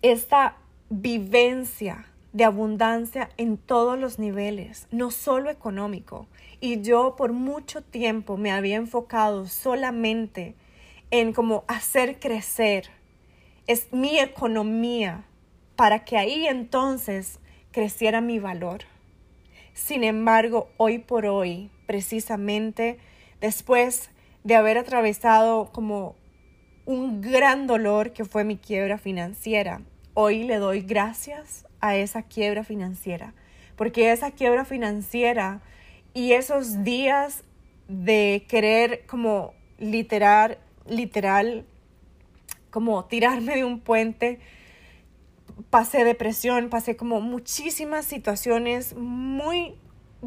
esta 0.00 0.56
vivencia 0.88 2.06
de 2.32 2.44
abundancia 2.44 3.30
en 3.36 3.56
todos 3.56 3.98
los 3.98 4.18
niveles, 4.18 4.86
no 4.90 5.10
solo 5.10 5.50
económico. 5.50 6.26
Y 6.60 6.80
yo 6.80 7.14
por 7.16 7.32
mucho 7.32 7.82
tiempo 7.82 8.36
me 8.36 8.52
había 8.52 8.76
enfocado 8.76 9.46
solamente 9.46 10.54
en 11.10 11.32
como 11.32 11.64
hacer 11.66 12.18
crecer. 12.18 12.88
Es 13.66 13.92
mi 13.92 14.18
economía 14.18 15.24
para 15.76 16.04
que 16.04 16.16
ahí 16.16 16.46
entonces 16.46 17.38
creciera 17.70 18.20
mi 18.20 18.38
valor. 18.38 18.84
Sin 19.74 20.04
embargo, 20.04 20.70
hoy 20.78 20.98
por 20.98 21.26
hoy, 21.26 21.70
precisamente 21.86 22.98
después 23.40 24.10
de 24.44 24.54
haber 24.54 24.78
atravesado 24.78 25.70
como 25.72 26.14
un 26.84 27.20
gran 27.20 27.66
dolor 27.66 28.12
que 28.12 28.24
fue 28.24 28.44
mi 28.44 28.56
quiebra 28.56 28.98
financiera, 28.98 29.82
hoy 30.14 30.44
le 30.44 30.56
doy 30.56 30.82
gracias 30.82 31.66
a 31.80 31.96
esa 31.96 32.22
quiebra 32.22 32.64
financiera, 32.64 33.34
porque 33.76 34.12
esa 34.12 34.30
quiebra 34.30 34.64
financiera 34.64 35.60
y 36.14 36.32
esos 36.32 36.84
días 36.84 37.44
de 37.88 38.46
querer 38.48 39.04
como 39.06 39.52
literal, 39.78 40.58
literal, 40.88 41.64
como 42.70 43.04
tirarme 43.04 43.56
de 43.56 43.64
un 43.64 43.80
puente, 43.80 44.38
pasé 45.70 46.04
depresión, 46.04 46.68
pasé 46.68 46.96
como 46.96 47.20
muchísimas 47.20 48.04
situaciones 48.04 48.94
muy 48.96 49.74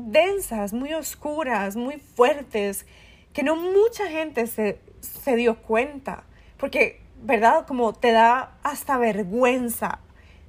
densas, 0.08 0.74
muy 0.74 0.94
oscuras, 0.94 1.76
muy 1.76 1.98
fuertes, 1.98 2.86
que 3.34 3.44
no 3.44 3.56
mucha 3.56 4.08
gente 4.08 4.48
se, 4.48 4.80
se 5.02 5.36
dio 5.36 5.62
cuenta, 5.62 6.24
porque, 6.58 7.02
¿verdad? 7.22 7.66
Como 7.68 7.94
te 7.94 8.12
da 8.12 8.58
hasta 8.64 8.98
vergüenza 8.98 10.00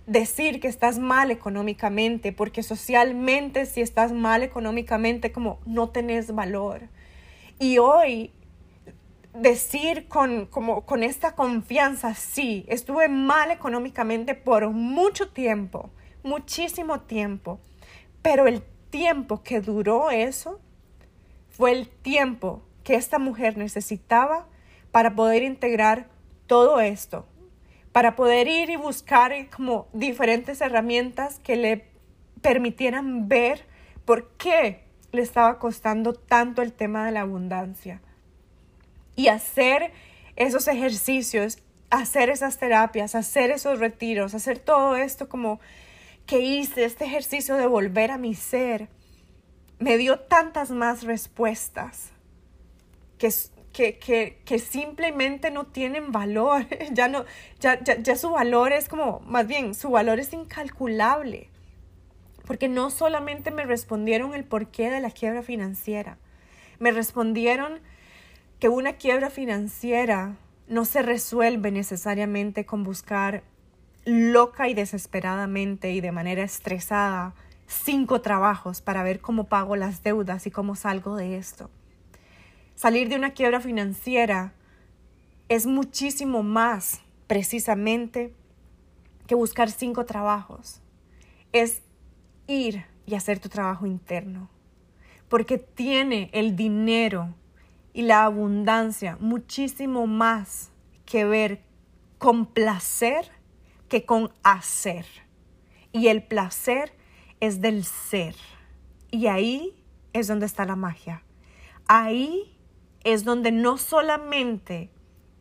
decir 0.07 0.61
que 0.61 0.69
estás 0.69 0.99
mal 0.99 1.31
económicamente, 1.31 2.33
porque 2.33 2.63
socialmente 2.63 3.67
si 3.67 3.81
estás 3.81 4.13
mal 4.13 4.43
económicamente, 4.43 5.31
como 5.31 5.61
no 5.67 5.91
tenés 5.91 6.35
valor. 6.35 6.89
Y 7.59 7.79
hoy 7.79 8.33
decir 9.35 10.09
con, 10.09 10.47
como, 10.47 10.83
con 10.83 11.03
esta 11.03 11.35
confianza, 11.35 12.15
sí, 12.15 12.65
estuve 12.69 13.09
mal 13.09 13.51
económicamente 13.51 14.35
por 14.35 14.71
mucho 14.71 15.29
tiempo, 15.29 15.91
muchísimo 16.23 17.01
tiempo, 17.01 17.61
pero 18.23 18.47
el 18.47 18.65
tiempo 18.91 19.43
que 19.43 19.61
duró 19.61 20.11
eso 20.11 20.61
fue 21.49 21.73
el 21.73 21.89
tiempo 21.89 22.63
que 22.85 22.95
esta 22.95 23.19
mujer 23.19 23.57
necesitaba 23.57 24.47
para 24.91 25.15
poder 25.15 25.43
integrar 25.43 26.09
todo 26.47 26.81
esto, 26.81 27.27
para 27.93 28.17
poder 28.17 28.49
ir 28.49 28.71
y 28.71 28.77
buscar 28.77 29.33
como 29.51 29.89
diferentes 29.93 30.61
herramientas 30.61 31.39
que 31.39 31.57
le 31.57 31.85
permitieran 32.43 33.29
ver 33.29 33.67
por 34.05 34.31
qué 34.33 34.85
le 35.13 35.23
estaba 35.23 35.59
costando 35.59 36.15
tanto 36.15 36.63
el 36.63 36.73
tema 36.73 37.07
de 37.07 37.13
la 37.13 37.21
abundancia. 37.21 38.01
Y 39.17 39.29
hacer 39.29 39.93
esos 40.37 40.69
ejercicios, 40.69 41.59
hacer 41.91 42.31
esas 42.31 42.59
terapias, 42.59 43.15
hacer 43.15 43.51
esos 43.51 43.79
retiros, 43.79 44.35
hacer 44.35 44.59
todo 44.59 44.97
esto 44.97 45.29
como 45.29 45.61
que 46.31 46.39
hice, 46.39 46.85
este 46.85 47.07
ejercicio 47.07 47.57
de 47.57 47.67
volver 47.67 48.13
a 48.13 48.17
mi 48.17 48.37
ser, 48.37 48.87
me 49.81 49.99
dio 49.99 50.21
tantas 50.21 50.71
más 50.71 51.03
respuestas 51.03 52.13
que, 53.19 53.33
que, 53.73 54.39
que, 54.45 54.59
simplemente 54.61 55.51
no 55.51 55.67
tienen 55.67 56.13
valor, 56.13 56.69
ya, 56.93 57.09
no, 57.09 57.25
ya, 57.59 57.83
ya, 57.83 57.99
ya 57.99 58.15
su 58.15 58.31
valor 58.31 58.71
es 58.71 58.89
como, 58.89 59.19
más 59.27 59.49
bien, 59.49 59.75
su 59.75 59.91
valor 59.91 60.21
es 60.21 60.33
incalculable, 60.33 61.49
porque 62.47 62.69
no 62.69 62.91
solamente 62.91 63.51
me 63.51 63.65
respondieron 63.65 64.33
el 64.33 64.45
porqué 64.45 64.89
de 64.89 65.01
la 65.01 65.11
quiebra 65.11 65.43
financiera, 65.43 66.17
me 66.79 66.93
respondieron 66.93 67.81
que 68.61 68.69
una 68.69 68.93
quiebra 68.93 69.31
financiera 69.31 70.37
no 70.69 70.85
se 70.85 71.03
resuelve 71.03 71.73
necesariamente 71.73 72.67
con 72.67 72.85
buscar 72.85 73.43
loca 74.05 74.69
y 74.69 74.75
desesperadamente 74.75 75.93
y 75.93 76.01
de 76.01 76.13
manera 76.13 76.43
estresada 76.43 77.35
cinco 77.67 78.21
trabajos 78.21 78.81
para 78.81 79.03
ver 79.03 79.21
cómo 79.21 79.45
pago 79.45 79.77
las 79.77 80.03
deudas 80.03 80.47
y 80.47 80.51
cómo 80.51 80.75
salgo 80.75 81.17
de 81.17 81.37
esto. 81.37 81.71
Salir 82.75 83.09
de 83.09 83.17
una 83.17 83.31
quiebra 83.31 83.61
financiera 83.61 84.55
es 85.49 85.67
muchísimo 85.67 86.43
más 86.43 87.01
precisamente 87.27 88.35
que 89.27 89.35
buscar 89.35 89.71
cinco 89.71 90.05
trabajos. 90.07 90.81
Es 91.53 91.83
ir 92.47 92.85
y 93.07 93.15
hacer 93.15 93.39
tu 93.39 93.49
trabajo 93.49 93.87
interno. 93.87 94.49
Porque 95.29 95.59
tiene 95.59 96.31
el 96.33 96.57
dinero 96.57 97.35
y 97.93 98.03
la 98.03 98.25
abundancia 98.25 99.17
muchísimo 99.21 100.07
más 100.07 100.71
que 101.05 101.25
ver 101.25 101.61
con 102.19 102.47
placer 102.47 103.31
que 103.91 104.07
con 104.07 104.33
hacer. 104.43 105.05
Y 105.93 106.07
el 106.07 106.23
placer 106.23 106.97
es 107.41 107.61
del 107.61 107.85
ser. 107.85 108.35
Y 109.11 109.27
ahí 109.27 109.85
es 110.15 110.29
donde 110.29 110.47
está 110.47 110.65
la 110.65 110.77
magia. 110.77 111.23
Ahí 111.87 112.57
es 113.05 113.25
donde 113.25 113.53
no 113.53 113.77
solamente 113.77 114.91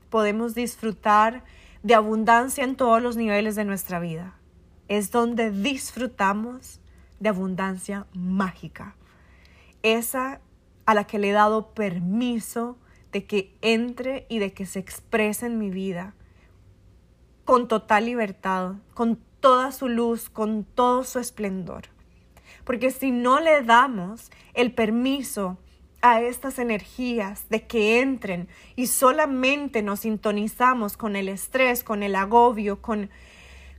podemos 0.10 0.56
disfrutar 0.56 1.44
de 1.84 1.96
abundancia 1.96 2.64
en 2.64 2.76
todos 2.76 3.02
los 3.02 3.16
niveles 3.16 3.56
de 3.56 3.64
nuestra 3.64 4.00
vida, 4.00 4.36
es 4.88 5.12
donde 5.12 5.52
disfrutamos 5.52 6.82
de 7.20 7.30
abundancia 7.30 8.08
mágica. 8.14 8.96
Esa 9.84 10.42
a 10.86 10.94
la 10.94 11.06
que 11.06 11.20
le 11.20 11.30
he 11.30 11.34
dado 11.34 11.74
permiso 11.74 12.78
de 13.12 13.26
que 13.26 13.56
entre 13.62 14.26
y 14.30 14.40
de 14.40 14.54
que 14.54 14.66
se 14.66 14.80
exprese 14.80 15.46
en 15.46 15.60
mi 15.60 15.70
vida 15.70 16.16
con 17.50 17.68
total 17.68 18.06
libertad, 18.06 18.74
con 18.94 19.18
toda 19.40 19.72
su 19.72 19.90
luz, 19.90 20.30
con 20.30 20.64
todo 20.64 21.04
su 21.04 21.18
esplendor. 21.18 21.86
Porque 22.64 22.92
si 22.92 23.10
no 23.10 23.40
le 23.40 23.64
damos 23.64 24.30
el 24.54 24.72
permiso 24.72 25.58
a 26.04 26.22
estas 26.22 26.60
energías 26.60 27.50
de 27.50 27.66
que 27.66 28.02
entren 28.02 28.48
y 28.76 28.86
solamente 28.86 29.82
nos 29.82 30.02
sintonizamos 30.02 30.96
con 30.96 31.16
el 31.16 31.28
estrés, 31.28 31.84
con 31.84 32.04
el 32.04 32.16
agobio, 32.16 32.84
con, 32.84 33.10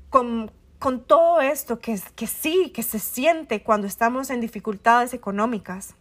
con, 0.08 0.50
con 0.80 1.04
todo 1.04 1.40
esto 1.40 1.78
que, 1.78 1.96
que 2.16 2.26
sí, 2.26 2.72
que 2.74 2.82
se 2.82 2.98
siente 2.98 3.62
cuando 3.62 3.86
estamos 3.86 4.30
en 4.30 4.40
dificultades 4.40 5.14
económicas, 5.14 5.94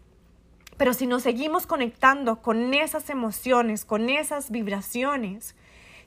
pero 0.76 0.96
si 0.96 1.06
nos 1.06 1.22
seguimos 1.22 1.68
conectando 1.68 2.42
con 2.42 2.74
esas 2.74 3.12
emociones, 3.12 3.86
con 3.86 4.10
esas 4.10 4.50
vibraciones, 4.50 5.54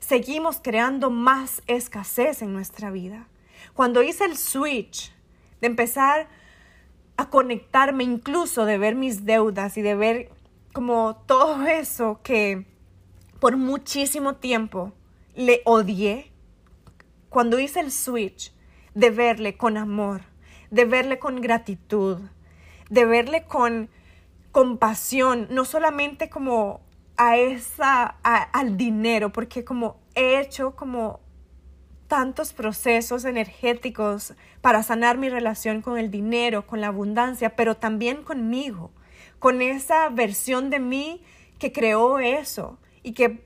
seguimos 0.03 0.59
creando 0.61 1.09
más 1.09 1.63
escasez 1.67 2.41
en 2.41 2.53
nuestra 2.53 2.91
vida. 2.91 3.27
Cuando 3.73 4.03
hice 4.03 4.25
el 4.25 4.37
switch 4.37 5.13
de 5.61 5.67
empezar 5.67 6.27
a 7.15 7.29
conectarme 7.29 8.03
incluso 8.03 8.65
de 8.65 8.77
ver 8.77 8.95
mis 8.95 9.25
deudas 9.25 9.77
y 9.77 9.81
de 9.81 9.95
ver 9.95 10.29
como 10.73 11.15
todo 11.25 11.65
eso 11.67 12.19
que 12.21 12.65
por 13.39 13.55
muchísimo 13.57 14.35
tiempo 14.35 14.93
le 15.35 15.61
odié, 15.65 16.31
cuando 17.29 17.59
hice 17.59 17.79
el 17.79 17.91
switch 17.91 18.53
de 18.93 19.09
verle 19.09 19.57
con 19.57 19.77
amor, 19.77 20.21
de 20.69 20.85
verle 20.85 21.17
con 21.17 21.41
gratitud, 21.41 22.19
de 22.89 23.05
verle 23.05 23.45
con 23.45 23.89
compasión, 24.51 25.47
no 25.49 25.65
solamente 25.65 26.29
como 26.29 26.81
a 27.17 27.37
esa, 27.37 28.03
al 28.23 28.77
dinero, 28.77 29.31
porque 29.31 29.63
como 29.63 29.99
he 30.15 30.39
hecho 30.39 30.75
como 30.75 31.21
tantos 32.07 32.53
procesos 32.53 33.25
energéticos 33.25 34.33
para 34.61 34.83
sanar 34.83 35.17
mi 35.17 35.29
relación 35.29 35.81
con 35.81 35.97
el 35.97 36.11
dinero, 36.11 36.67
con 36.67 36.81
la 36.81 36.87
abundancia, 36.87 37.55
pero 37.55 37.75
también 37.75 38.23
conmigo, 38.23 38.91
con 39.39 39.61
esa 39.61 40.09
versión 40.09 40.69
de 40.69 40.79
mí 40.79 41.23
que 41.59 41.71
creó 41.71 42.19
eso 42.19 42.77
y 43.01 43.13
que 43.13 43.45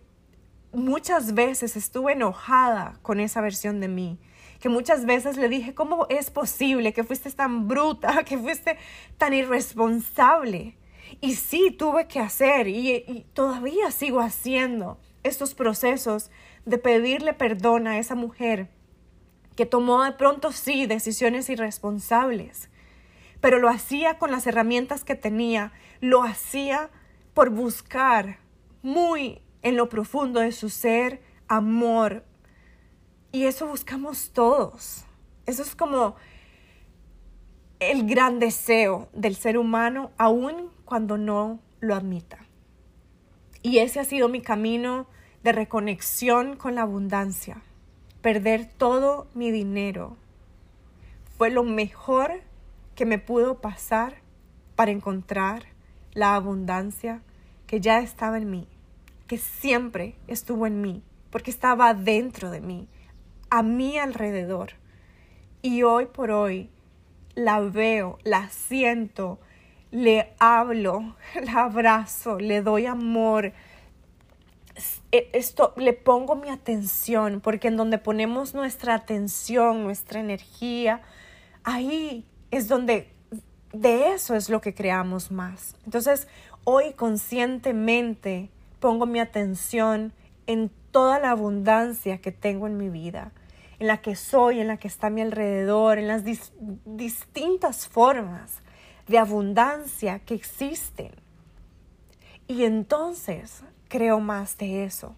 muchas 0.72 1.34
veces 1.34 1.76
estuve 1.76 2.14
enojada 2.14 3.00
con 3.02 3.20
esa 3.20 3.42
versión 3.42 3.80
de 3.80 3.88
mí, 3.88 4.20
que 4.60 4.70
muchas 4.70 5.06
veces 5.06 5.38
le 5.38 5.50
dije, 5.50 5.74
¿cómo 5.74 6.06
es 6.10 6.30
posible 6.30 6.94
que 6.94 7.04
fuiste 7.04 7.32
tan 7.32 7.68
bruta, 7.68 8.24
que 8.26 8.38
fuiste 8.38 8.78
tan 9.18 9.34
irresponsable? 9.34 10.76
Y 11.22 11.36
sí, 11.36 11.72
tuve 11.72 12.08
que 12.08 12.20
hacer 12.20 12.68
y, 12.68 13.26
todavía 13.34 13.92
sigo 13.92 14.20
haciendo 14.20 15.00
estos 15.24 15.56
procesos 15.56 16.32
de 16.66 16.78
pedirle 16.78 17.34
perdón 17.34 17.88
a 17.88 17.98
esa 17.98 18.16
mujer 18.16 18.70
que 19.56 19.66
tomó 19.66 20.04
de 20.04 20.12
pronto 20.12 20.52
sí 20.52 20.86
decisiones 20.86 21.50
irresponsables, 21.50 22.70
pero 23.42 23.58
lo 23.58 23.70
hacía 23.70 24.20
con 24.20 24.32
las 24.32 24.46
herramientas 24.46 25.04
que 25.04 25.16
tenía, 25.16 25.72
lo 26.00 26.24
hacía 26.24 26.92
por 27.34 27.50
buscar 27.50 28.40
muy 28.84 29.42
en 29.64 29.76
lo 29.76 29.90
profundo 29.90 30.40
de 30.40 30.52
su 30.52 30.70
ser 30.70 31.22
amor. 31.48 32.24
Y 33.32 33.46
eso 33.46 33.68
buscamos 33.68 34.32
todos. 34.32 35.06
Eso 35.46 35.64
es 35.64 35.76
como 35.76 36.16
el 37.80 38.08
gran 38.08 38.40
deseo 38.40 39.10
del 39.14 39.36
ser 39.36 39.58
humano, 39.58 40.12
aún 40.18 40.72
cuando 40.88 41.18
no 41.18 41.60
lo 41.82 41.94
admita. 41.94 42.40
Y 43.62 43.80
ese 43.80 44.00
ha 44.00 44.06
sido 44.06 44.30
mi 44.30 44.42
camino 44.42 45.06
de 45.44 45.52
reconexión 45.52 46.56
con 46.56 46.76
la 46.76 46.84
abundancia. 46.84 47.62
Perder 48.22 48.66
todo 48.66 49.28
mi 49.36 49.52
dinero 49.52 50.16
fue 51.38 51.52
lo 51.52 51.64
mejor 51.64 52.42
que 52.96 53.06
me 53.06 53.20
pudo 53.20 53.60
pasar 53.60 54.16
para 54.76 54.92
encontrar 54.92 55.66
la 56.14 56.34
abundancia 56.34 57.22
que 57.68 57.82
ya 57.82 58.00
estaba 58.00 58.38
en 58.38 58.50
mí, 58.50 58.68
que 59.28 59.38
siempre 59.38 60.16
estuvo 60.28 60.66
en 60.66 60.82
mí, 60.82 61.04
porque 61.30 61.52
estaba 61.52 61.94
dentro 61.94 62.50
de 62.50 62.62
mí, 62.62 62.88
a 63.50 63.62
mi 63.62 63.98
alrededor. 63.98 64.72
Y 65.62 65.84
hoy 65.84 66.06
por 66.06 66.32
hoy 66.32 66.70
la 67.36 67.60
veo, 67.60 68.18
la 68.24 68.50
siento, 68.50 69.40
le 69.92 70.34
hablo, 70.40 71.16
la 71.44 71.64
abrazo, 71.64 72.40
le 72.40 72.62
doy 72.62 72.86
amor. 72.86 73.54
E, 75.12 75.30
esto 75.34 75.74
le 75.78 75.94
pongo 75.94 76.36
mi 76.36 76.50
atención, 76.50 77.42
porque 77.42 77.70
en 77.70 77.78
donde 77.78 77.98
ponemos 77.98 78.54
nuestra 78.54 78.96
atención, 78.96 79.84
nuestra 79.84 80.20
energía, 80.20 81.02
ahí 81.64 82.26
es 82.52 82.68
donde 82.68 83.10
de 83.74 84.14
eso 84.14 84.36
es 84.36 84.50
lo 84.50 84.62
que 84.62 84.74
creamos 84.74 85.32
más. 85.32 85.76
Entonces, 85.86 86.28
hoy 86.64 86.94
conscientemente 86.94 88.50
pongo 88.80 89.06
mi 89.06 89.20
atención 89.20 90.14
en 90.46 90.72
toda 90.92 91.20
la 91.20 91.32
abundancia 91.32 92.20
que 92.20 92.32
tengo 92.32 92.68
en 92.68 92.78
mi 92.78 92.90
vida, 92.90 93.32
en 93.80 93.88
la 93.88 94.02
que 94.02 94.16
soy, 94.16 94.60
en 94.60 94.68
la 94.68 94.78
que 94.78 94.88
está 94.88 95.08
a 95.08 95.10
mi 95.10 95.22
alrededor, 95.22 95.98
en 95.98 96.08
las 96.08 96.24
distintas 96.86 97.88
formas 97.88 98.62
de 99.08 99.18
abundancia 99.18 100.20
que 100.20 100.34
existen. 100.34 101.12
Y 102.48 102.64
entonces 102.64 103.64
creo 103.88 104.20
más 104.20 104.58
de 104.58 104.84
eso. 104.84 105.16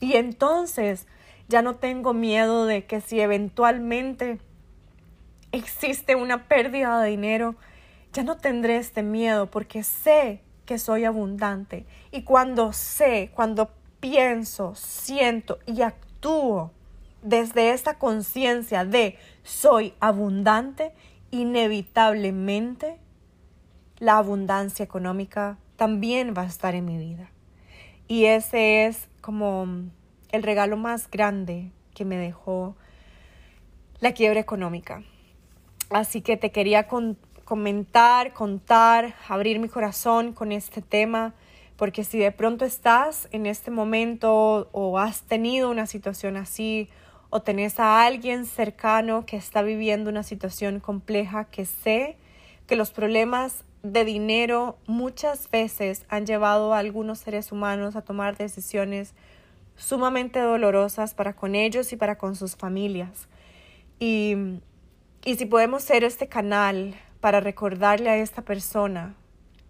Y 0.00 0.16
entonces 0.16 1.06
ya 1.48 1.62
no 1.62 1.76
tengo 1.76 2.14
miedo 2.14 2.66
de 2.66 2.86
que 2.86 3.00
si 3.00 3.20
eventualmente 3.20 4.38
existe 5.52 6.16
una 6.16 6.48
pérdida 6.48 7.00
de 7.00 7.10
dinero, 7.10 7.56
ya 8.12 8.24
no 8.24 8.36
tendré 8.36 8.76
este 8.76 9.02
miedo 9.02 9.50
porque 9.50 9.82
sé 9.82 10.42
que 10.66 10.78
soy 10.78 11.04
abundante. 11.04 11.86
Y 12.10 12.22
cuando 12.22 12.72
sé, 12.72 13.30
cuando 13.34 13.70
pienso, 14.00 14.74
siento 14.74 15.58
y 15.66 15.82
actúo 15.82 16.72
desde 17.22 17.70
esta 17.70 17.98
conciencia 17.98 18.84
de 18.84 19.18
soy 19.44 19.94
abundante, 20.00 20.92
inevitablemente 21.30 22.98
la 24.02 24.18
abundancia 24.18 24.84
económica 24.84 25.58
también 25.76 26.34
va 26.36 26.42
a 26.42 26.46
estar 26.46 26.74
en 26.74 26.84
mi 26.84 26.98
vida. 26.98 27.30
Y 28.08 28.24
ese 28.24 28.86
es 28.86 29.08
como 29.20 29.64
el 30.32 30.42
regalo 30.42 30.76
más 30.76 31.08
grande 31.08 31.70
que 31.94 32.04
me 32.04 32.16
dejó 32.16 32.74
la 34.00 34.10
quiebra 34.10 34.40
económica. 34.40 35.04
Así 35.90 36.20
que 36.20 36.36
te 36.36 36.50
quería 36.50 36.88
comentar, 37.44 38.32
contar, 38.32 39.14
abrir 39.28 39.60
mi 39.60 39.68
corazón 39.68 40.32
con 40.32 40.50
este 40.50 40.82
tema, 40.82 41.32
porque 41.76 42.02
si 42.02 42.18
de 42.18 42.32
pronto 42.32 42.64
estás 42.64 43.28
en 43.30 43.46
este 43.46 43.70
momento 43.70 44.68
o 44.72 44.98
has 44.98 45.22
tenido 45.22 45.70
una 45.70 45.86
situación 45.86 46.36
así, 46.36 46.88
o 47.30 47.42
tenés 47.42 47.78
a 47.78 48.04
alguien 48.04 48.46
cercano 48.46 49.26
que 49.26 49.36
está 49.36 49.62
viviendo 49.62 50.10
una 50.10 50.24
situación 50.24 50.80
compleja, 50.80 51.44
que 51.44 51.66
sé 51.66 52.16
que 52.66 52.74
los 52.74 52.90
problemas 52.90 53.64
de 53.82 54.04
dinero 54.04 54.78
muchas 54.86 55.50
veces 55.50 56.04
han 56.08 56.26
llevado 56.26 56.72
a 56.72 56.78
algunos 56.78 57.18
seres 57.18 57.50
humanos 57.50 57.96
a 57.96 58.02
tomar 58.02 58.36
decisiones 58.36 59.14
sumamente 59.76 60.38
dolorosas 60.38 61.14
para 61.14 61.34
con 61.34 61.54
ellos 61.54 61.92
y 61.92 61.96
para 61.96 62.16
con 62.16 62.36
sus 62.36 62.56
familias. 62.56 63.28
Y, 63.98 64.36
y 65.24 65.36
si 65.36 65.46
podemos 65.46 65.82
ser 65.82 66.04
este 66.04 66.28
canal 66.28 66.94
para 67.20 67.40
recordarle 67.40 68.10
a 68.10 68.16
esta 68.16 68.42
persona 68.42 69.14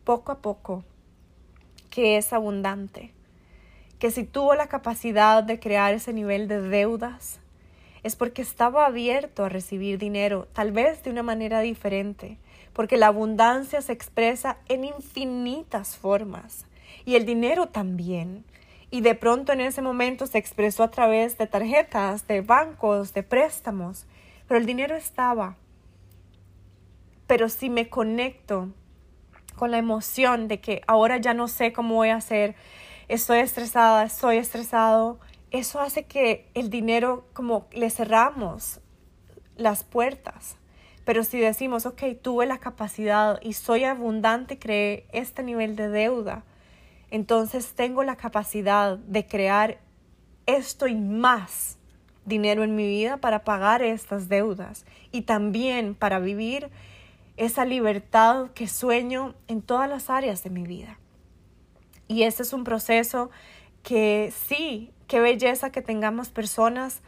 poco 0.05 0.33
a 0.33 0.39
poco 0.39 0.85
que 1.91 2.17
es 2.17 2.33
abundante, 2.33 3.13
que 3.99 4.11
si 4.11 4.25
tuvo 4.25 4.55
la 4.55 4.67
capacidad 4.67 5.43
de 5.45 5.61
crear 5.61 5.95
ese 5.95 6.13
nivel 6.13 6.49
de 6.49 6.61
deudas, 6.61 7.39
es 8.03 8.17
porque 8.17 8.43
estaba 8.43 8.87
abierto 8.87 9.45
a 9.45 9.49
recibir 9.49 9.99
dinero, 9.99 10.49
tal 10.53 10.73
vez 10.73 11.03
de 11.05 11.11
una 11.11 11.23
manera 11.23 11.61
diferente, 11.61 12.39
porque 12.73 12.97
la 12.97 13.09
abundancia 13.09 13.83
se 13.83 13.93
expresa 13.93 14.59
en 14.69 14.85
infinitas 14.85 15.97
formas 15.97 16.67
y 17.05 17.17
el 17.17 17.27
dinero 17.27 17.67
también. 17.67 18.45
Y 18.91 19.01
de 19.01 19.15
pronto 19.15 19.53
en 19.53 19.61
ese 19.61 19.81
momento 19.81 20.27
se 20.27 20.39
expresó 20.39 20.83
a 20.83 20.91
través 20.91 21.39
de 21.39 21.47
tarjetas, 21.47 22.27
de 22.27 22.43
bancos, 22.43 23.15
de 23.15 23.23
préstamos, 23.23 24.07
pero 24.47 24.61
el 24.61 24.67
dinero 24.67 24.97
estaba. 24.97 25.57
Pero 27.27 27.49
si 27.49 27.71
me 27.71 27.89
conecto 27.89 28.69
con 29.57 29.71
la 29.71 29.79
emoción 29.79 30.49
de 30.49 30.61
que 30.61 30.83
ahora 30.87 31.17
ya 31.17 31.33
no 31.33 31.49
sé 31.49 31.73
cómo 31.73 31.95
voy 31.95 32.11
a 32.11 32.17
hacer, 32.17 32.55
estoy 33.09 33.39
estresada, 33.39 34.05
estoy 34.05 34.37
estresado, 34.37 35.19
eso 35.51 35.81
hace 35.81 36.05
que 36.05 36.51
el 36.55 36.69
dinero 36.69 37.27
como 37.33 37.67
le 37.73 37.89
cerramos 37.91 38.81
las 39.57 39.85
puertas. 39.85 40.57
Pero 41.05 41.25
si 41.25 41.39
decimos, 41.39 41.87
ok, 41.87 42.03
tuve 42.21 42.47
la 42.47 42.59
capacidad 42.59 43.41
y 43.43 43.55
soy 43.55 43.85
abundante, 43.85 44.59
creé 44.59 45.07
este 45.13 45.43
nivel 45.43 45.75
de 45.77 45.89
deuda, 45.89 46.45
entonces 47.11 47.75
tengo 47.75 48.05
la 48.05 48.17
capacidad 48.17 48.97
de 48.97 49.27
crear 49.27 49.79
esto 50.47 50.87
y 50.87 50.95
más 50.95 51.79
dinero 52.25 52.63
en 52.63 52.77
mi 52.77 52.87
vida 52.87 53.17
para 53.17 53.45
pagar 53.45 53.83
estas 53.83 54.29
deudas 54.29 54.87
y 55.11 55.23
también 55.23 55.95
para 55.95 56.21
vivir 56.21 56.71
esa 57.37 57.65
libertad 57.65 58.51
que 58.55 58.69
sueño 58.69 59.35
en 59.49 59.63
todas 59.63 59.89
las 59.89 60.09
áreas 60.09 60.45
de 60.45 60.51
mi 60.51 60.63
vida. 60.63 60.99
Y 62.09 62.23
este 62.23 62.43
es 62.43 62.53
un 62.53 62.65
proceso 62.65 63.31
que 63.83 64.33
sí, 64.47 64.93
qué 65.07 65.21
belleza 65.21 65.71
que 65.71 65.83
tengamos 65.83 66.31
personas 66.31 67.01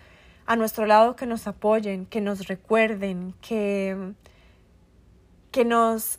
a 0.46 0.56
nuestro 0.56 0.86
lado 0.86 1.16
que 1.16 1.26
nos 1.26 1.46
apoyen, 1.46 2.06
que 2.06 2.20
nos 2.20 2.46
recuerden, 2.46 3.34
que, 3.40 4.12
que 5.50 5.64
nos 5.64 6.18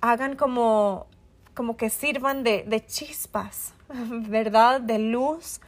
hagan 0.00 0.36
como, 0.36 1.06
como 1.54 1.76
que 1.76 1.90
sirvan 1.90 2.42
de, 2.42 2.64
de 2.66 2.84
chispas, 2.84 3.74
¿verdad? 4.28 4.80
De 4.80 4.98
luz, 4.98 5.60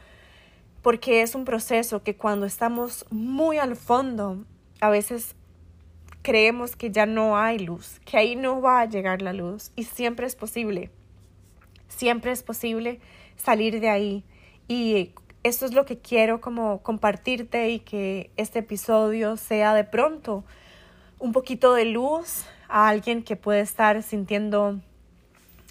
porque 0.82 1.22
es 1.22 1.34
un 1.34 1.44
proceso 1.44 2.02
que 2.02 2.16
cuando 2.16 2.46
estamos 2.46 3.06
muy 3.10 3.58
al 3.58 3.76
fondo, 3.76 4.44
a 4.80 4.90
veces 4.90 5.34
creemos 6.22 6.76
que 6.76 6.90
ya 6.90 7.06
no 7.06 7.38
hay 7.38 7.58
luz, 7.58 8.00
que 8.04 8.18
ahí 8.18 8.36
no 8.36 8.60
va 8.60 8.80
a 8.80 8.84
llegar 8.84 9.22
la 9.22 9.32
luz 9.32 9.72
y 9.76 9.84
siempre 9.84 10.26
es 10.26 10.36
posible, 10.36 10.90
siempre 11.88 12.32
es 12.32 12.42
posible 12.42 13.00
salir 13.36 13.80
de 13.80 13.88
ahí 13.88 14.24
y 14.66 15.12
esto 15.42 15.66
es 15.66 15.72
lo 15.72 15.84
que 15.84 15.98
quiero 15.98 16.40
como 16.40 16.82
compartirte 16.82 17.70
y 17.70 17.80
que 17.80 18.30
este 18.36 18.60
episodio 18.60 19.36
sea 19.36 19.74
de 19.74 19.84
pronto 19.84 20.44
un 21.18 21.32
poquito 21.32 21.74
de 21.74 21.84
luz 21.84 22.44
a 22.68 22.88
alguien 22.88 23.22
que 23.22 23.36
puede 23.36 23.60
estar 23.60 24.02
sintiendo 24.02 24.80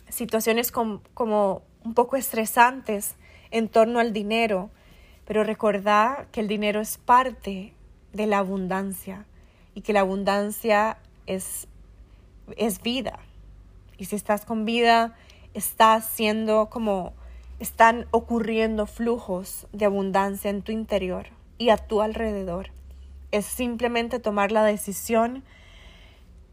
situaciones 0.10 0.71
como 0.71 1.62
un 1.84 1.93
poco 1.93 2.15
estresantes 2.15 3.15
en 3.51 3.69
torno 3.69 3.99
al 3.99 4.13
dinero, 4.13 4.69
pero 5.25 5.43
recordar 5.43 6.27
que 6.32 6.41
el 6.41 6.47
dinero 6.47 6.82
es 6.82 6.97
parte 6.97 7.73
de 8.13 8.27
la 8.27 8.39
abundancia 8.39 9.25
y 9.73 9.82
que 9.82 9.93
la 9.93 10.01
abundancia 10.01 10.97
es, 11.27 11.67
es 12.58 12.82
vida. 12.82 13.19
Y 13.97 14.06
si 14.06 14.15
estás 14.15 14.45
con 14.45 14.65
vida, 14.65 15.15
estás 15.53 16.06
siendo 16.06 16.69
como 16.69 17.13
están 17.60 18.06
ocurriendo 18.12 18.86
flujos 18.86 19.68
de 19.72 19.86
abundancia 19.86 20.49
en 20.49 20.62
tu 20.62 20.72
interior 20.72 21.28
y 21.58 21.70
a 21.70 21.78
tu 21.78 22.01
alrededor. 22.01 22.70
Es 23.32 23.45
simplemente 23.45 24.20
tomar 24.20 24.51
la 24.51 24.64
decisión 24.64 25.43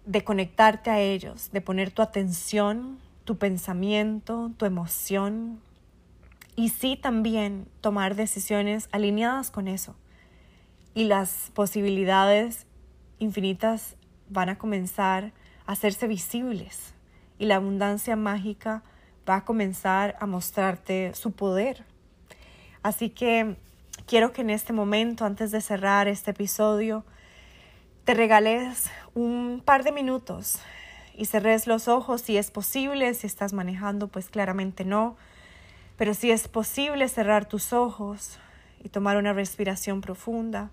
de 0.07 0.25
conectarte 0.25 0.91
a 0.91 1.01
ellos, 1.01 1.51
de 1.53 1.61
poner 1.61 1.91
tu 1.91 2.03
atención, 2.03 2.99
tu 3.25 3.37
pensamiento, 3.39 4.51
tu 4.57 4.65
emoción 4.67 5.61
y 6.57 6.69
sí 6.69 6.97
también 6.97 7.67
tomar 7.81 8.15
decisiones 8.15 8.89
alineadas 8.93 9.51
con 9.51 9.69
eso. 9.69 9.97
Y 10.95 11.05
las 11.05 11.51
posibilidades 11.55 12.67
infinitas 13.19 13.97
van 14.29 14.49
a 14.49 14.59
comenzar 14.59 15.33
a 15.67 15.73
hacerse 15.73 16.07
visibles 16.07 16.95
y 17.39 17.47
la 17.47 17.57
abundancia 17.57 18.17
mágica 18.17 18.83
va 19.29 19.37
a 19.37 19.45
comenzar 19.45 20.17
a 20.21 20.27
mostrarte 20.27 21.15
su 21.15 21.33
poder. 21.33 21.85
Así 22.83 23.11
que 23.11 23.57
quiero 24.07 24.33
que 24.33 24.43
en 24.43 24.51
este 24.51 24.73
momento, 24.73 25.25
antes 25.25 25.51
de 25.51 25.61
cerrar 25.61 26.09
este 26.09 26.33
episodio, 26.33 27.05
te 28.05 28.15
regales 28.15 28.91
un 29.15 29.63
par 29.65 29.85
de 29.85 29.93
minutos 29.93 30.59
y 31.17 31.25
cerres 31.27 31.67
los 31.67 31.89
ojos 31.89 32.21
si 32.21 32.37
es 32.37 32.51
posible, 32.51 33.15
si 33.15 33.27
estás 33.27 33.53
manejando, 33.53 34.09
pues 34.09 34.29
claramente 34.29 34.85
no. 34.85 35.17
Pero 35.97 36.13
si 36.13 36.31
es 36.31 36.49
posible 36.49 37.09
cerrar 37.09 37.47
tus 37.47 37.73
ojos 37.73 38.39
y 38.83 38.89
tomar 38.89 39.17
una 39.17 39.33
respiración 39.33 40.01
profunda 40.01 40.71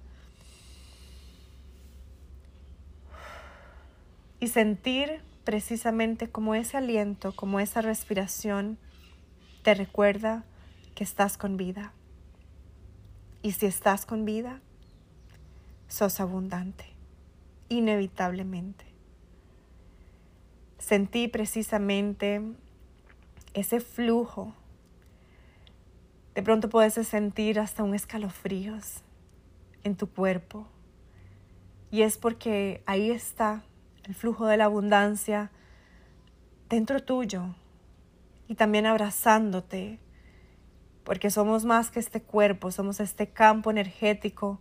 y 4.39 4.47
sentir 4.47 5.21
precisamente 5.51 6.29
como 6.29 6.55
ese 6.55 6.77
aliento, 6.77 7.35
como 7.35 7.59
esa 7.59 7.81
respiración 7.81 8.77
te 9.63 9.73
recuerda 9.73 10.45
que 10.95 11.03
estás 11.03 11.37
con 11.37 11.57
vida. 11.57 11.91
Y 13.41 13.51
si 13.51 13.65
estás 13.65 14.05
con 14.05 14.23
vida, 14.23 14.61
sos 15.89 16.21
abundante, 16.21 16.85
inevitablemente. 17.67 18.85
Sentí 20.79 21.27
precisamente 21.27 22.41
ese 23.53 23.81
flujo. 23.81 24.55
De 26.33 26.43
pronto 26.43 26.69
puedes 26.69 26.93
sentir 26.93 27.59
hasta 27.59 27.83
un 27.83 27.93
escalofríos 27.93 29.01
en 29.83 29.97
tu 29.97 30.07
cuerpo. 30.07 30.65
Y 31.91 32.03
es 32.03 32.17
porque 32.17 32.83
ahí 32.85 33.11
está 33.11 33.65
el 34.11 34.15
flujo 34.15 34.45
de 34.45 34.57
la 34.57 34.65
abundancia 34.65 35.51
dentro 36.67 37.01
tuyo 37.01 37.55
y 38.49 38.55
también 38.55 38.85
abrazándote, 38.85 39.99
porque 41.05 41.31
somos 41.31 41.63
más 41.63 41.91
que 41.91 42.01
este 42.01 42.21
cuerpo, 42.21 42.71
somos 42.71 42.99
este 42.99 43.29
campo 43.29 43.71
energético 43.71 44.59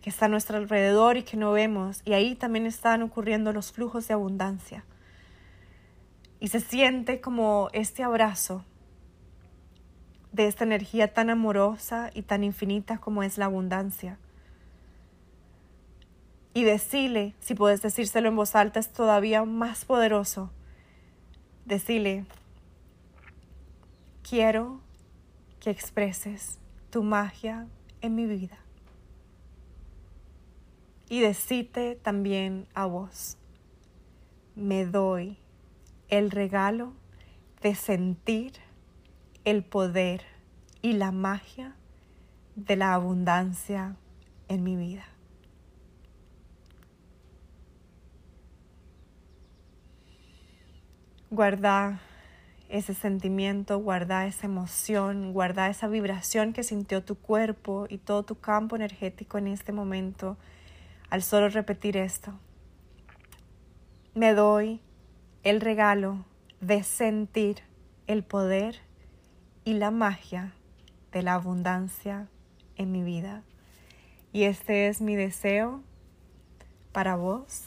que 0.00 0.08
está 0.08 0.24
a 0.24 0.28
nuestro 0.30 0.56
alrededor 0.56 1.18
y 1.18 1.24
que 1.24 1.36
no 1.36 1.52
vemos, 1.52 2.00
y 2.06 2.14
ahí 2.14 2.36
también 2.36 2.64
están 2.64 3.02
ocurriendo 3.02 3.52
los 3.52 3.70
flujos 3.70 4.08
de 4.08 4.14
abundancia. 4.14 4.86
Y 6.40 6.48
se 6.48 6.60
siente 6.60 7.20
como 7.20 7.68
este 7.74 8.02
abrazo 8.02 8.64
de 10.32 10.46
esta 10.46 10.64
energía 10.64 11.12
tan 11.12 11.28
amorosa 11.28 12.10
y 12.14 12.22
tan 12.22 12.42
infinita 12.42 12.96
como 12.96 13.22
es 13.22 13.36
la 13.36 13.44
abundancia 13.44 14.18
y 16.54 16.62
decile, 16.62 17.34
si 17.40 17.54
puedes 17.54 17.82
decírselo 17.82 18.28
en 18.28 18.36
voz 18.36 18.54
alta, 18.54 18.78
es 18.78 18.92
todavía 18.92 19.44
más 19.44 19.84
poderoso. 19.84 20.50
Decile, 21.64 22.24
quiero 24.22 24.80
que 25.58 25.70
expreses 25.70 26.60
tu 26.90 27.02
magia 27.02 27.66
en 28.00 28.14
mi 28.14 28.26
vida. 28.26 28.56
Y 31.08 31.20
decite 31.20 31.96
también 31.96 32.68
a 32.72 32.86
vos, 32.86 33.36
me 34.54 34.86
doy 34.86 35.36
el 36.08 36.30
regalo 36.30 36.92
de 37.62 37.74
sentir 37.74 38.52
el 39.44 39.64
poder 39.64 40.22
y 40.82 40.92
la 40.92 41.10
magia 41.10 41.74
de 42.54 42.76
la 42.76 42.94
abundancia 42.94 43.96
en 44.48 44.62
mi 44.62 44.76
vida. 44.76 45.13
Guarda 51.34 51.98
ese 52.68 52.94
sentimiento, 52.94 53.80
guarda 53.80 54.24
esa 54.24 54.46
emoción, 54.46 55.32
guarda 55.32 55.68
esa 55.68 55.88
vibración 55.88 56.52
que 56.52 56.62
sintió 56.62 57.02
tu 57.02 57.16
cuerpo 57.16 57.86
y 57.88 57.98
todo 57.98 58.22
tu 58.22 58.36
campo 58.36 58.76
energético 58.76 59.38
en 59.38 59.48
este 59.48 59.72
momento 59.72 60.36
al 61.10 61.22
solo 61.22 61.48
repetir 61.48 61.96
esto. 61.96 62.38
Me 64.14 64.32
doy 64.32 64.80
el 65.42 65.60
regalo 65.60 66.24
de 66.60 66.84
sentir 66.84 67.62
el 68.06 68.22
poder 68.22 68.76
y 69.64 69.74
la 69.74 69.90
magia 69.90 70.52
de 71.10 71.24
la 71.24 71.34
abundancia 71.34 72.28
en 72.76 72.92
mi 72.92 73.02
vida. 73.02 73.42
Y 74.32 74.44
este 74.44 74.86
es 74.86 75.00
mi 75.00 75.16
deseo 75.16 75.82
para 76.92 77.16
vos 77.16 77.64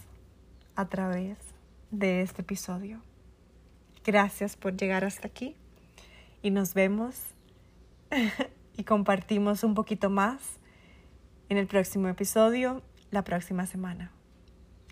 a 0.77 0.85
través 0.87 1.37
de 1.91 2.21
este 2.21 2.43
episodio. 2.43 3.06
Gracias 4.07 4.55
por 4.55 4.77
llegar 4.77 5.03
hasta 5.03 5.27
aquí 5.27 5.57
y 6.41 6.49
nos 6.49 6.73
vemos 6.73 7.13
y 8.77 8.85
compartimos 8.85 9.65
un 9.65 9.73
poquito 9.73 10.09
más 10.09 10.41
en 11.49 11.57
el 11.57 11.67
próximo 11.67 12.07
episodio 12.07 12.81
la 13.11 13.25
próxima 13.25 13.65
semana. 13.65 14.13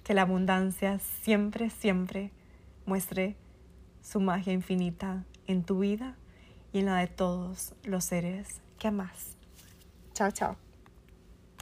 Que 0.03 0.13
la 0.13 0.23
abundancia 0.23 0.99
siempre, 0.99 1.69
siempre 1.69 2.33
muestre 2.85 3.37
su 4.01 4.19
magia 4.19 4.51
infinita 4.51 5.23
en 5.47 5.63
tu 5.63 5.79
vida 5.79 6.17
y 6.73 6.79
en 6.79 6.87
la 6.87 6.97
de 6.97 7.07
todos 7.07 7.73
los 7.85 8.03
seres 8.03 8.59
que 8.77 8.89
amas. 8.89 9.37
Chao, 10.13 10.29
chao. 10.31 10.64